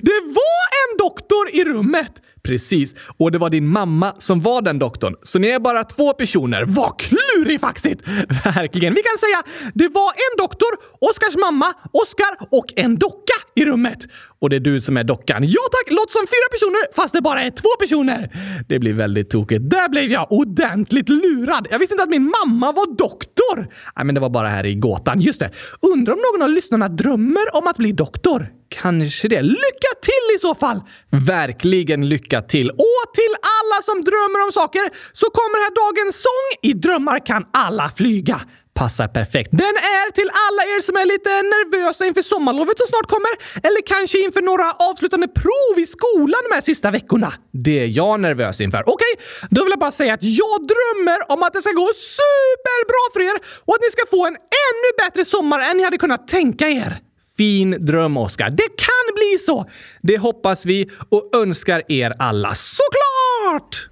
[0.00, 2.12] Det var en doktor i rummet!
[2.42, 5.16] Precis, och det var din mamma som var den doktorn.
[5.22, 6.64] Så ni är bara två personer.
[6.66, 8.08] Vad klurifaxigt!
[8.44, 8.94] Verkligen.
[8.94, 9.42] Vi kan säga
[9.74, 10.68] det var en doktor,
[11.00, 13.98] Oskars mamma, Oskar och en docka i rummet.
[14.40, 15.44] Och det är du som är dockan.
[15.44, 18.30] Ja tack, låter som fyra personer fast det bara är två personer.
[18.68, 19.70] Det blir väldigt tokigt.
[19.70, 21.66] Där blev jag ordentligt lurad.
[21.70, 23.56] Jag visste inte att min mamma var doktor.
[23.96, 25.20] Nej, men det var bara här i gåtan.
[25.20, 25.50] Just det.
[25.80, 28.48] Undrar om någon av lyssnarna drömmer om att bli doktor?
[28.68, 29.42] Kanske det.
[29.42, 30.80] Lycka till i så fall!
[31.10, 32.70] Verkligen lycka till!
[32.70, 37.42] Och till alla som drömmer om saker så kommer här dagens sång I drömmar kan
[37.52, 38.40] alla flyga
[38.80, 39.50] passar perfekt.
[39.52, 43.32] Den är till alla er som är lite nervösa inför sommarlovet som snart kommer,
[43.66, 47.32] eller kanske inför några avslutande prov i skolan de här sista veckorna.
[47.52, 48.82] Det är jag nervös inför.
[48.86, 51.88] Okej, okay, då vill jag bara säga att jag drömmer om att det ska gå
[52.18, 54.36] superbra för er och att ni ska få en
[54.68, 57.09] ännu bättre sommar än ni hade kunnat tänka er.
[57.40, 58.50] Fin dröm, Oskar.
[58.50, 59.66] Det kan bli så!
[60.02, 63.88] Det hoppas vi och önskar er alla såklart!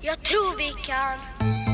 [0.00, 1.71] Jag tror vi kan.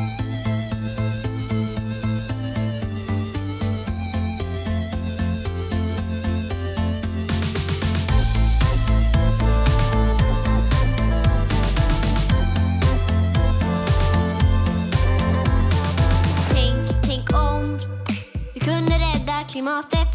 [19.58, 20.08] Klimatet.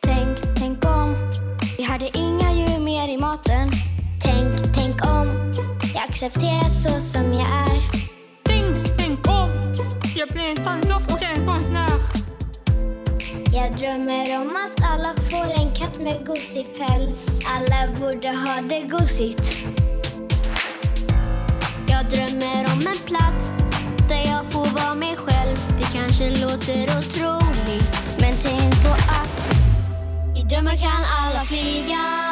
[0.00, 1.30] Tänk, tänk om.
[1.76, 3.68] Vi hade inga djur mer i maten.
[4.22, 5.52] Tänk, tänk om.
[5.94, 7.80] Jag accepterar så som jag är.
[8.42, 9.72] Tänk, tänk om.
[10.16, 11.98] Jag blir en tandlopp och en konstnär.
[13.52, 17.26] Jag drömmer om att alla får en katt med gosig päls.
[17.54, 19.66] Alla borde ha det gosigt.
[21.88, 23.52] Jag drömmer om en plats
[24.08, 25.56] där jag får vara mig själv.
[25.78, 27.09] Det kanske låter otroligt.
[30.60, 32.29] Drömmar kan alla flyga.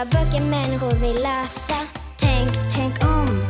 [0.00, 1.74] Skriva böcker människor vill läsa.
[2.16, 3.44] Tänk, tänk om.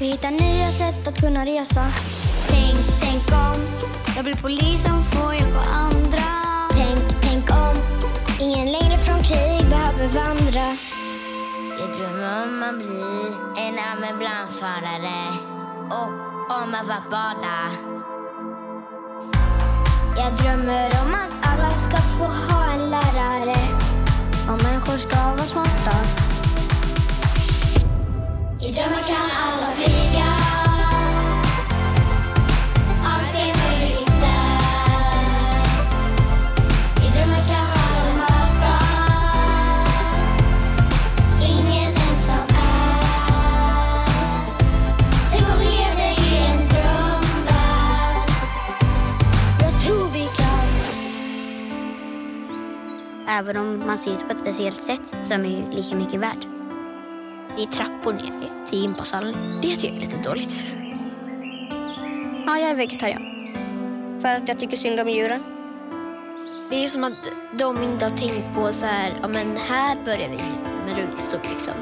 [0.00, 1.92] Vi hittar nya sätt att kunna resa.
[2.48, 3.60] Tänk, tänk om.
[4.16, 6.26] Jag blir polis som får hjälpa andra.
[6.70, 7.76] Tänk, tänk om.
[8.40, 10.76] Ingen längre från krig behöver vandra.
[11.78, 15.20] Jag drömmer om att bli en ambulansförare
[15.90, 16.10] och
[16.62, 17.58] om att vara bada.
[20.16, 23.85] Jag drömmer om att alla ska få ha en lärare.
[24.48, 25.96] Och människor ska vara smarta.
[28.60, 30.45] I drömmar kan alla flyga.
[53.28, 56.20] Även om man ser ut på ett speciellt sätt så är man ju lika mycket
[56.20, 56.46] värd.
[57.56, 59.34] Det är trappor ner till gympasalen.
[59.62, 60.66] Det tycker jag är lite dåligt.
[62.46, 63.22] Ja, jag är vegetarian.
[64.20, 65.42] För att jag tycker synd om djuren.
[66.70, 70.28] Det är som att de inte har tänkt på så här, ja men här börjar
[70.28, 70.38] vi
[70.86, 71.74] med rullstol liksom.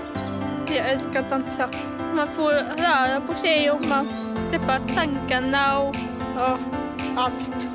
[0.68, 1.70] Jag älskar att dansa.
[2.14, 4.08] Man får röra på sig och man
[4.50, 5.96] släpper tankarna och
[6.36, 6.58] ja,
[7.16, 7.73] allt.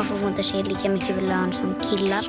[0.00, 2.26] Man får inte sig lika mycket lön som killar.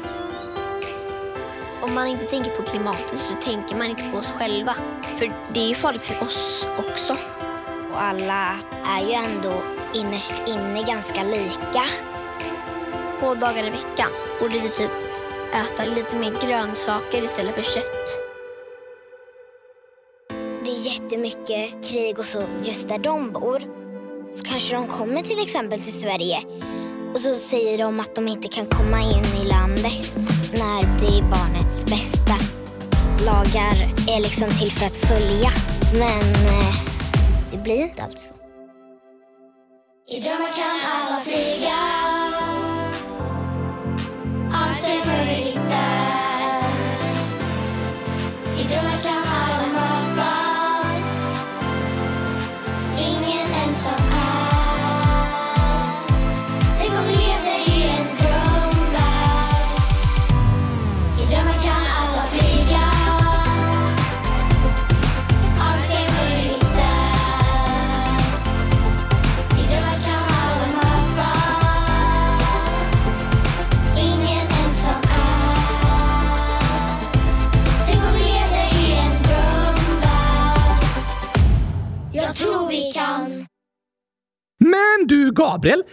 [1.82, 4.74] Om man inte tänker på klimatet så tänker man inte på oss själva.
[5.02, 7.14] För det är ju farligt för oss också.
[7.92, 8.56] Och alla
[8.86, 9.62] är ju ändå
[9.94, 11.84] innerst inne ganska lika.
[13.20, 14.92] Två dagar i veckan borde vi typ
[15.54, 18.08] äta lite mer grönsaker istället för kött.
[20.66, 23.62] Det är jättemycket krig och så just där de bor.
[24.32, 26.44] Så kanske de kommer till exempel till Sverige
[27.14, 30.14] och så säger de att de inte kan komma in i landet
[30.54, 32.34] när det är barnets bästa.
[33.26, 33.76] Lagar
[34.16, 36.76] är liksom till för att följas, men eh,
[37.52, 38.34] det blir inte alls så.
[40.16, 42.01] I drömmar kan alla flyga.
[85.62, 85.84] Gabriel,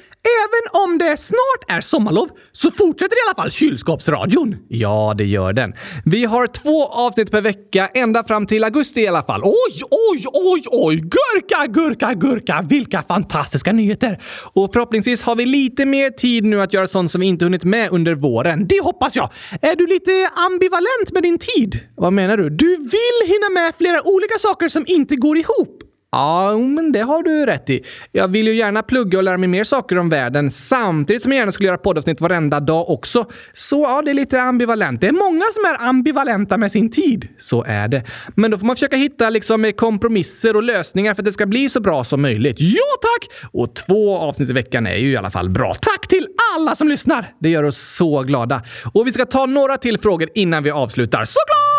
[0.40, 4.56] även om det snart är sommarlov så fortsätter i alla fall kylskåpsradion.
[4.68, 5.74] Ja, det gör den.
[6.04, 9.42] Vi har två avsnitt per vecka ända fram till augusti i alla fall.
[9.44, 10.96] Oj, oj, oj, oj!
[10.96, 12.64] Gurka, gurka, gurka!
[12.68, 14.22] Vilka fantastiska nyheter!
[14.52, 17.64] Och förhoppningsvis har vi lite mer tid nu att göra sånt som vi inte hunnit
[17.64, 18.66] med under våren.
[18.68, 19.28] Det hoppas jag!
[19.62, 21.80] Är du lite ambivalent med din tid?
[21.96, 22.50] Vad menar du?
[22.50, 25.87] Du vill hinna med flera olika saker som inte går ihop?
[26.10, 27.84] Ja, men det har du rätt i.
[28.12, 31.38] Jag vill ju gärna plugga och lära mig mer saker om världen samtidigt som jag
[31.38, 33.26] gärna skulle göra poddavsnitt varenda dag också.
[33.52, 35.00] Så ja, det är lite ambivalent.
[35.00, 37.28] Det är många som är ambivalenta med sin tid.
[37.38, 38.02] Så är det.
[38.34, 41.68] Men då får man försöka hitta liksom kompromisser och lösningar för att det ska bli
[41.68, 42.56] så bra som möjligt.
[42.60, 43.48] Ja, tack!
[43.52, 45.74] Och två avsnitt i veckan är ju i alla fall bra.
[45.74, 47.32] Tack till alla som lyssnar!
[47.40, 48.62] Det gör oss så glada.
[48.92, 51.24] Och vi ska ta några till frågor innan vi avslutar.
[51.24, 51.77] Såklart!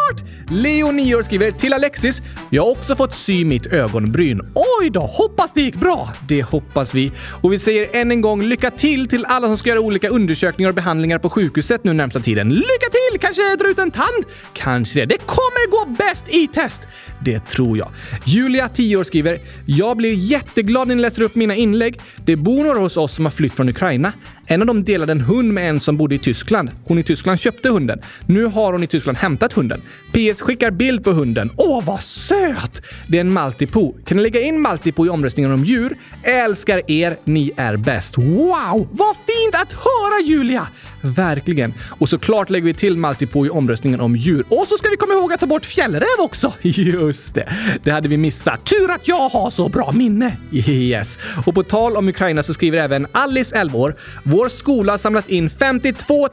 [0.49, 2.21] Leo, 9 år, skriver till Alexis.
[2.49, 4.41] Jag har också fått sy mitt ögonbryn.
[4.79, 4.99] Oj då!
[4.99, 6.13] Hoppas det gick bra!
[6.27, 7.11] Det hoppas vi.
[7.41, 10.69] Och vi säger än en gång lycka till till alla som ska göra olika undersökningar
[10.69, 12.49] och behandlingar på sjukhuset nu närmsta tiden.
[12.49, 13.19] Lycka till!
[13.19, 14.25] Kanske dra ut en tand?
[14.53, 15.05] Kanske det.
[15.05, 16.87] Det kommer gå bäst i test!
[17.21, 17.91] Det tror jag.
[18.25, 19.39] Julia, 10 år, skriver.
[19.65, 21.99] Jag blir jätteglad när ni läser upp mina inlägg.
[22.25, 24.13] Det bor några hos oss som har flytt från Ukraina.
[24.51, 26.69] En av dem delade en hund med en som bodde i Tyskland.
[26.85, 28.01] Hon i Tyskland köpte hunden.
[28.25, 29.81] Nu har hon i Tyskland hämtat hunden.
[30.11, 31.51] PS skickar bild på hunden.
[31.57, 32.81] Åh, vad söt!
[33.07, 33.93] Det är en Maltipo.
[34.05, 35.97] Kan ni lägga in Maltipo i omröstningen om djur?
[36.23, 38.17] Älskar er, ni är bäst.
[38.17, 38.87] Wow!
[38.91, 40.67] Vad fint att höra Julia!
[41.01, 41.73] Verkligen.
[41.99, 44.45] Och såklart lägger vi till Maltipo i omröstningen om djur.
[44.49, 46.53] Och så ska vi komma ihåg att ta bort fjällräv också.
[46.61, 47.53] Just det.
[47.83, 48.65] Det hade vi missat.
[48.65, 50.37] Tur att jag har så bra minne.
[50.51, 51.17] Yes.
[51.45, 53.95] Och på tal om Ukraina så skriver även Alice, 11 år.
[54.39, 56.27] Vår skola har samlat in 52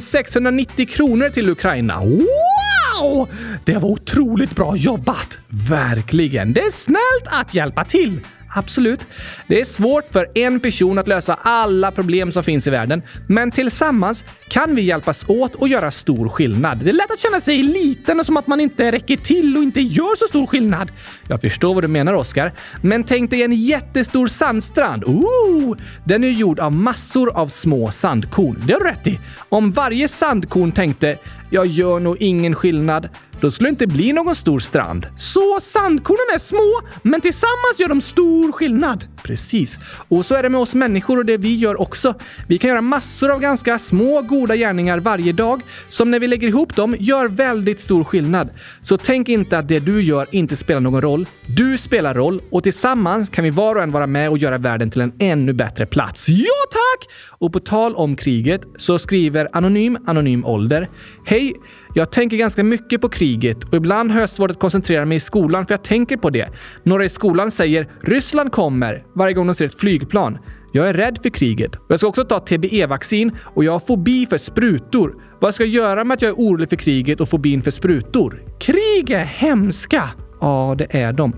[0.00, 2.00] 690 kronor till Ukraina.
[2.00, 3.28] Wow!
[3.64, 5.38] Det var otroligt bra jobbat!
[5.68, 6.52] Verkligen.
[6.52, 8.20] Det är snällt att hjälpa till
[8.54, 9.06] absolut.
[9.46, 13.50] Det är svårt för en person att lösa alla problem som finns i världen, men
[13.50, 16.78] tillsammans kan vi hjälpas åt och göra stor skillnad.
[16.78, 19.62] Det är lätt att känna sig liten och som att man inte räcker till och
[19.62, 20.92] inte gör så stor skillnad.
[21.28, 22.52] Jag förstår vad du menar, Oskar.
[22.82, 25.04] Men tänk dig en jättestor sandstrand.
[25.04, 28.62] Ooh, den är gjord av massor av små sandkorn.
[28.66, 29.20] Det har du rätt i.
[29.48, 31.18] Om varje sandkorn tänkte
[31.50, 33.08] “jag gör nog ingen skillnad”
[33.42, 35.06] då skulle det inte bli någon stor strand.
[35.16, 39.04] Så sandkornen är små, men tillsammans gör de stor skillnad.
[39.22, 39.78] Precis.
[40.08, 42.14] Och så är det med oss människor och det vi gör också.
[42.48, 46.48] Vi kan göra massor av ganska små goda gärningar varje dag som när vi lägger
[46.48, 48.48] ihop dem gör väldigt stor skillnad.
[48.82, 51.26] Så tänk inte att det du gör inte spelar någon roll.
[51.46, 54.90] Du spelar roll och tillsammans kan vi var och en vara med och göra världen
[54.90, 56.28] till en ännu bättre plats.
[56.28, 57.08] Ja, tack!
[57.28, 60.88] Och på tal om kriget så skriver Anonym Anonym Ålder.
[61.26, 61.54] Hej!
[61.94, 65.20] Jag tänker ganska mycket på kriget och ibland har jag svårt att koncentrera mig i
[65.20, 66.48] skolan för jag tänker på det.
[66.82, 70.38] Några i skolan säger “Ryssland kommer” varje gång de ser ett flygplan.
[70.72, 71.78] Jag är rädd för kriget.
[71.88, 75.14] Jag ska också ta TBE-vaccin och jag har fobi för sprutor.
[75.40, 78.42] Vad ska jag göra med att jag är orolig för kriget och fobin för sprutor?
[78.60, 80.10] Krig är hemska!
[80.40, 81.32] Ja, det är de.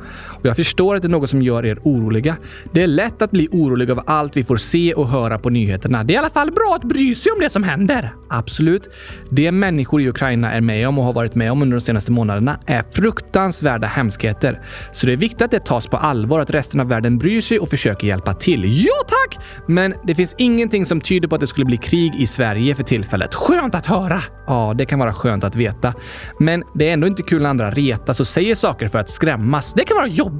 [0.44, 2.36] Och jag förstår att det är något som gör er oroliga.
[2.72, 6.04] Det är lätt att bli orolig av allt vi får se och höra på nyheterna.
[6.04, 8.14] Det är i alla fall bra att bry sig om det som händer.
[8.28, 8.88] Absolut.
[9.30, 12.12] Det människor i Ukraina är med om och har varit med om under de senaste
[12.12, 14.60] månaderna är fruktansvärda hemskheter.
[14.92, 17.58] Så det är viktigt att det tas på allvar att resten av världen bryr sig
[17.58, 18.84] och försöker hjälpa till.
[18.84, 19.44] Ja, tack!
[19.68, 22.82] Men det finns ingenting som tyder på att det skulle bli krig i Sverige för
[22.82, 23.34] tillfället.
[23.34, 24.22] Skönt att höra!
[24.46, 25.94] Ja, det kan vara skönt att veta.
[26.40, 29.72] Men det är ändå inte kul när andra retas och säger saker för att skrämmas.
[29.72, 30.33] Det kan vara jobbigt.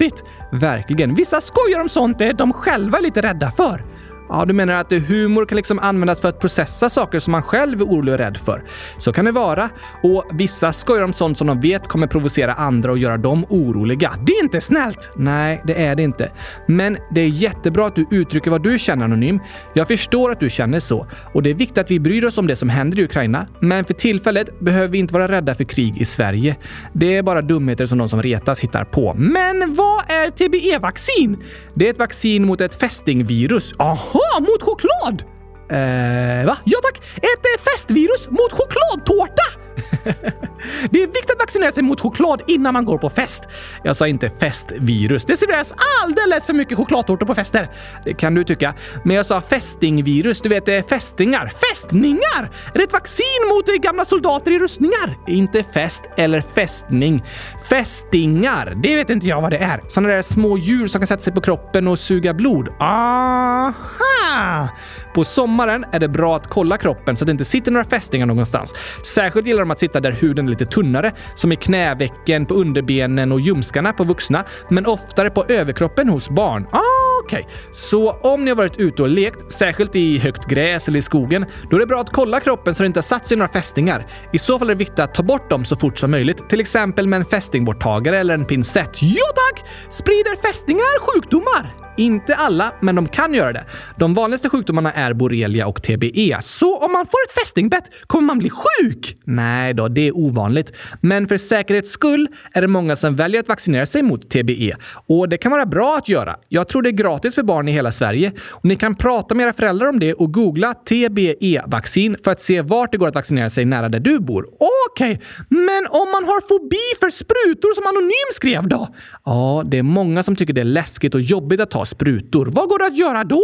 [0.53, 1.15] Verkligen.
[1.15, 3.85] Vissa skojar om sånt de själva är lite rädda för.
[4.29, 7.81] Ja, du menar att humor kan liksom användas för att processa saker som man själv
[7.81, 8.64] är orolig och rädd för.
[8.99, 9.70] Så kan det vara.
[10.03, 14.12] Och vissa skojar om sånt som de vet kommer provocera andra och göra dem oroliga.
[14.27, 15.11] Det är inte snällt!
[15.16, 16.31] Nej, det är det inte.
[16.66, 19.41] Men det är jättebra att du uttrycker vad du känner anonym.
[19.75, 21.07] Jag förstår att du känner så.
[21.33, 23.47] Och det är viktigt att vi bryr oss om det som händer i Ukraina.
[23.61, 26.57] Men för tillfället behöver vi inte vara rädda för krig i Sverige.
[26.93, 29.14] Det är bara dumheter som de som retas hittar på.
[29.14, 31.37] Men vad är TBE-vaccin?
[31.75, 33.72] Det är ett vaccin mot ett fästingvirus.
[33.79, 34.14] Oh.
[34.15, 35.25] Jaha, mot choklad!
[35.69, 36.57] Eh, va?
[36.65, 37.01] Ja tack!
[37.17, 39.64] Ett eh, festvirus mot chokladtårta!
[40.91, 43.43] det är viktigt att vaccinera sig mot choklad innan man går på fest.
[43.85, 45.25] Jag sa inte festvirus.
[45.25, 47.70] Det serveras alldeles för mycket chokladtårtor på fester.
[48.05, 48.75] Det kan du tycka.
[49.05, 50.41] Men jag sa fästingvirus.
[50.41, 51.53] Du vet, fästingar.
[51.70, 52.51] Fästningar!
[52.75, 55.18] Är det ett vaccin mot gamla soldater i rustningar?
[55.27, 57.25] Inte fest eller fästning.
[57.68, 59.81] Fästingar, det vet inte jag vad det är.
[59.89, 62.68] Sådana där små djur som kan sätta sig på kroppen och suga blod.
[62.81, 64.68] Aha!
[65.14, 68.27] På sommaren är det bra att kolla kroppen så att det inte sitter några fästingar
[68.27, 68.75] någonstans.
[69.05, 73.33] Särskilt gillar de att sitta där huden är lite tunnare, som i knävecken, på underbenen
[73.33, 76.67] och ljumskarna på vuxna, men oftare på överkroppen hos barn.
[76.73, 76.81] Ah,
[77.25, 77.55] Okej, okay.
[77.73, 81.47] så om ni har varit ute och lekt, särskilt i högt gräs eller i skogen,
[81.71, 84.07] då är det bra att kolla kroppen så det inte har satt sig några fästingar.
[84.33, 86.61] I så fall är det viktigt att ta bort dem så fort som möjligt, till
[86.61, 89.03] exempel med en fästingborttagare eller en pincett.
[89.03, 89.65] Ja tack!
[89.91, 91.84] Sprider fästingar sjukdomar?
[91.97, 93.65] Inte alla, men de kan göra det.
[93.99, 96.39] De vanligaste sjukdomarna är borrelia och TBE.
[96.43, 99.17] Så om man får ett fästingbett, kommer man bli sjuk?
[99.25, 100.73] Nej då, det är ovanligt.
[101.01, 104.73] Men för säkerhets skull är det många som väljer att vaccinera sig mot TBE.
[105.07, 106.37] Och det kan vara bra att göra.
[106.49, 108.33] Jag tror det är gratis för barn i hela Sverige.
[108.51, 112.63] Och ni kan prata med era föräldrar om det och googla TBE-vaccin för att se
[112.63, 114.47] vart det går att vaccinera sig nära där du bor.
[114.91, 115.27] Okej, okay.
[115.49, 118.89] men om man har fobi för sprutor som Anonym skrev då?
[119.25, 122.47] Ja, det är många som tycker det är läskigt och jobbigt att ta sprutor.
[122.47, 123.43] Vad går det att göra då?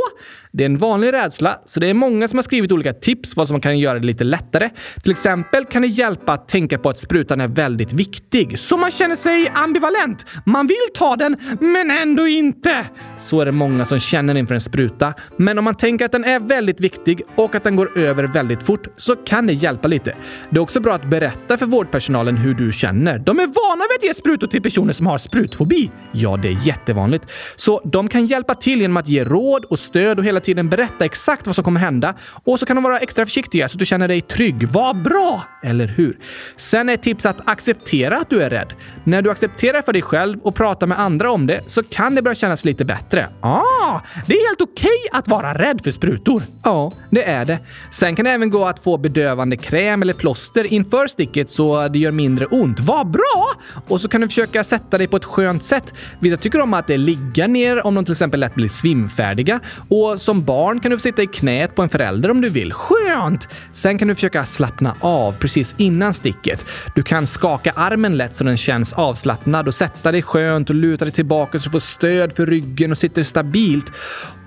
[0.52, 3.48] Det är en vanlig rädsla, så det är många som har skrivit olika tips vad
[3.48, 4.70] som kan göra det lite lättare.
[5.02, 8.90] Till exempel kan det hjälpa att tänka på att sprutan är väldigt viktig, så man
[8.90, 10.26] känner sig ambivalent.
[10.46, 12.86] Man vill ta den, men ändå inte.
[13.18, 15.14] Så är det många som känner inför en spruta.
[15.36, 18.62] Men om man tänker att den är väldigt viktig och att den går över väldigt
[18.62, 20.16] fort så kan det hjälpa lite.
[20.50, 23.18] Det är också bra att berätta för vårdpersonalen hur du känner.
[23.18, 25.90] De är vana vid att ge sprutor till personer som har sprutfobi.
[26.12, 27.30] Ja, det är jättevanligt.
[27.56, 30.68] Så de kan hjälpa till genom att ge råd och stöd och hela hela tiden
[30.68, 32.14] berätta exakt vad som kommer hända.
[32.44, 34.68] Och så kan de vara extra försiktiga så att du känner dig trygg.
[34.68, 35.42] Vad bra!
[35.62, 36.18] Eller hur?
[36.56, 38.74] Sen är ett tips att acceptera att du är rädd.
[39.04, 42.22] När du accepterar för dig själv och pratar med andra om det så kan det
[42.22, 43.26] börja kännas lite bättre.
[43.40, 46.42] Ah, det är helt okej okay att vara rädd för sprutor.
[46.64, 47.58] Ja, det är det.
[47.90, 51.98] Sen kan det även gå att få bedövande kräm eller plåster inför sticket så det
[51.98, 52.80] gör mindre ont.
[52.80, 53.46] Vad bra!
[53.88, 55.94] Och så kan du försöka sätta dig på ett skönt sätt.
[56.20, 59.60] Vissa tycker om att ligga ner om de till exempel lätt blir svimfärdiga.
[59.88, 62.72] Och som barn kan du få sitta i knät på en förälder om du vill.
[62.72, 63.48] Skönt!
[63.72, 66.66] Sen kan du försöka slappna av precis innan sticket.
[66.94, 71.04] Du kan skaka armen lätt så den känns avslappnad och sätta dig skönt och luta
[71.04, 73.92] dig tillbaka så du får stöd för ryggen och sitter stabilt.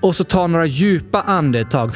[0.01, 1.91] Och så ta några djupa andetag.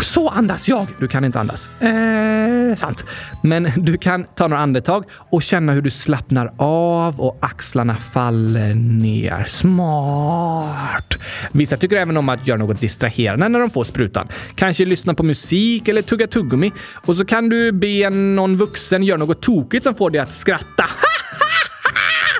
[0.00, 0.86] Så andas jag!
[0.98, 1.70] Du kan inte andas.
[1.80, 3.04] Eh, sant.
[3.42, 8.74] Men du kan ta några andetag och känna hur du slappnar av och axlarna faller
[8.74, 9.44] ner.
[9.44, 11.18] Smart!
[11.52, 14.28] Vissa tycker även om att göra något distraherande när de får sprutan.
[14.54, 16.72] Kanske lyssna på musik eller tugga tuggummi.
[17.06, 20.84] Och så kan du be någon vuxen göra något tokigt som får dig att skratta.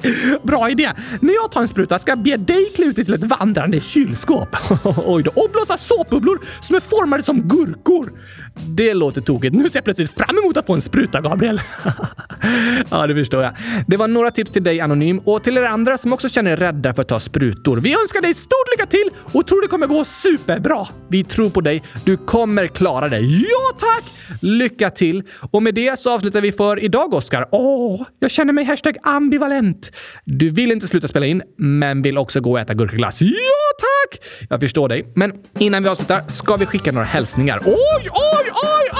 [0.42, 0.92] Bra idé!
[1.20, 3.80] När jag tar en spruta ska jag be dig klä ut dig till ett vandrande
[3.80, 4.56] kylskåp.
[5.06, 5.30] Oj då.
[5.30, 8.12] Och blåsa såpbubblor som är formade som gurkor.
[8.54, 9.54] Det låter tokigt.
[9.54, 11.60] Nu ser jag plötsligt fram emot att få en spruta, Gabriel.
[12.90, 13.52] ja, det förstår jag.
[13.86, 16.56] Det var några tips till dig, Anonym, och till er andra som också känner er
[16.56, 17.76] rädda för att ta sprutor.
[17.76, 20.86] Vi önskar dig stort lycka till och tror det kommer gå superbra.
[21.08, 21.82] Vi tror på dig.
[22.04, 23.20] Du kommer klara det.
[23.20, 24.04] Ja, tack!
[24.40, 25.22] Lycka till!
[25.50, 27.48] Och med det så avslutar vi för idag, Oskar.
[27.52, 29.92] Åh, jag känner mig hashtag ambivalent.
[30.24, 33.22] Du vill inte sluta spela in, men vill också gå och äta gurkaglass.
[33.22, 34.20] Ja, tack!
[34.50, 35.12] Jag förstår dig.
[35.14, 37.62] Men innan vi avslutar ska vi skicka några hälsningar.
[37.66, 37.74] Oj,
[38.10, 38.90] oj, oj,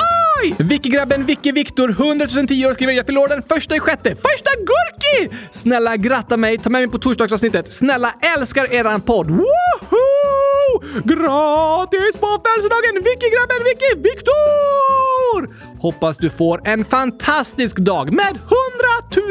[0.42, 0.54] oj!
[0.58, 4.14] Vicky-grabben Vicky Viktor, 100 010 år, skriver “Jag fyller år den första i sjätte.
[4.14, 5.36] Första Gurki!
[5.52, 7.72] Snälla gratta mig, ta med mig på torsdagsavsnittet.
[7.72, 9.30] Snälla älskar eran podd.
[9.30, 10.78] Woho!
[11.04, 15.54] Gratis på födelsedagen Vicky-grabben Vicky Viktor!
[15.80, 18.38] Hoppas du får en fantastisk dag med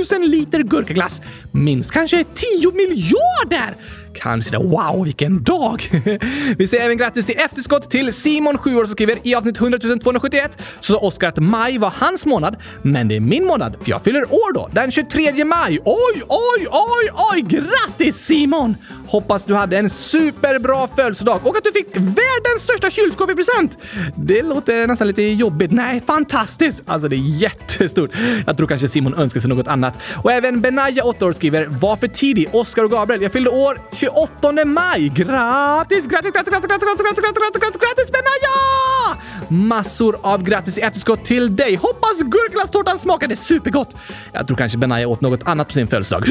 [0.09, 1.21] 100 000 liter gurkaglass.
[1.51, 3.75] Minst kanske 10 miljarder!
[4.13, 4.57] Kanske det.
[4.57, 5.89] Wow, vilken dag!
[6.57, 9.79] Vi säger även grattis i efterskott till Simon, 7 år, som skriver i avsnitt 100
[9.79, 13.89] 271 så sa Oskar att maj var hans månad, men det är min månad för
[13.89, 15.79] jag fyller år då, den 23 maj.
[15.85, 17.41] Oj, oj, oj, oj!
[17.41, 18.75] Grattis Simon!
[19.07, 23.77] Hoppas du hade en superbra födelsedag och att du fick världens största kylskåp i present.
[24.15, 25.71] Det låter nästan lite jobbigt.
[25.71, 26.81] Nej, fantastiskt!
[26.85, 28.11] Alltså, det är jättestort.
[28.45, 29.93] Jag tror kanske Simon önskar sig något annat.
[30.23, 33.21] Och även Benaya, 8 år, skriver “Var för tidig, Oskar och Gabriel.
[33.21, 35.09] Jag fyllde år 28 maj.
[35.15, 39.21] Grattis, grattis, grattis, grattis, grattis, grattis, grattis, grattis, grattis, grattis Benaya!
[39.49, 41.75] Massor av grattis i efterskott till dig.
[41.75, 43.95] Hoppas gurkglasstårtan smakade supergott.
[44.33, 46.25] Jag tror kanske Benaya åt något annat på sin födelsedag.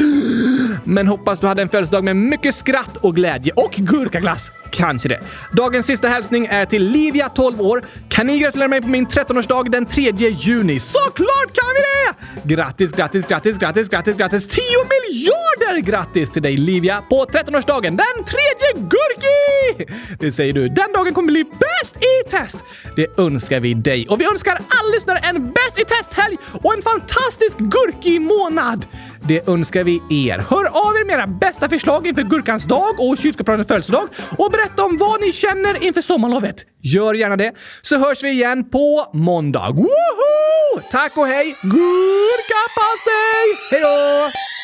[0.83, 4.51] Men hoppas du hade en födelsedag med mycket skratt och glädje och gurkaglass.
[4.71, 5.19] Kanske det.
[5.51, 7.85] Dagens sista hälsning är till Livia, 12 år.
[8.09, 10.79] Kan ni gratulera mig på min 13-årsdag den 3 juni?
[10.79, 12.55] Såklart kan vi det!
[12.55, 14.47] Grattis, grattis, grattis, grattis, grattis, grattis!
[14.47, 19.85] 10 miljarder grattis till dig Livia på 13 13-årsdagen den tredje Gurki!
[20.19, 20.69] Det säger du.
[20.69, 22.59] Den dagen kommer bli bäst i test!
[22.95, 26.81] Det önskar vi dig och vi önskar alla lyssnare en bäst i test-helg och en
[26.81, 28.85] fantastisk Gurki-månad!
[29.27, 30.39] Det önskar vi er.
[30.49, 34.83] Hör av er med era bästa förslag inför Gurkans dag och kylskåpsradions födelsedag och berätta
[34.83, 36.55] om vad ni känner inför sommarlovet.
[36.81, 37.51] Gör gärna det,
[37.81, 39.69] så hörs vi igen på måndag.
[39.69, 40.81] Woho!
[40.91, 41.55] Tack och hej!
[41.61, 43.45] Gurkapastej!
[43.71, 44.56] Hej då!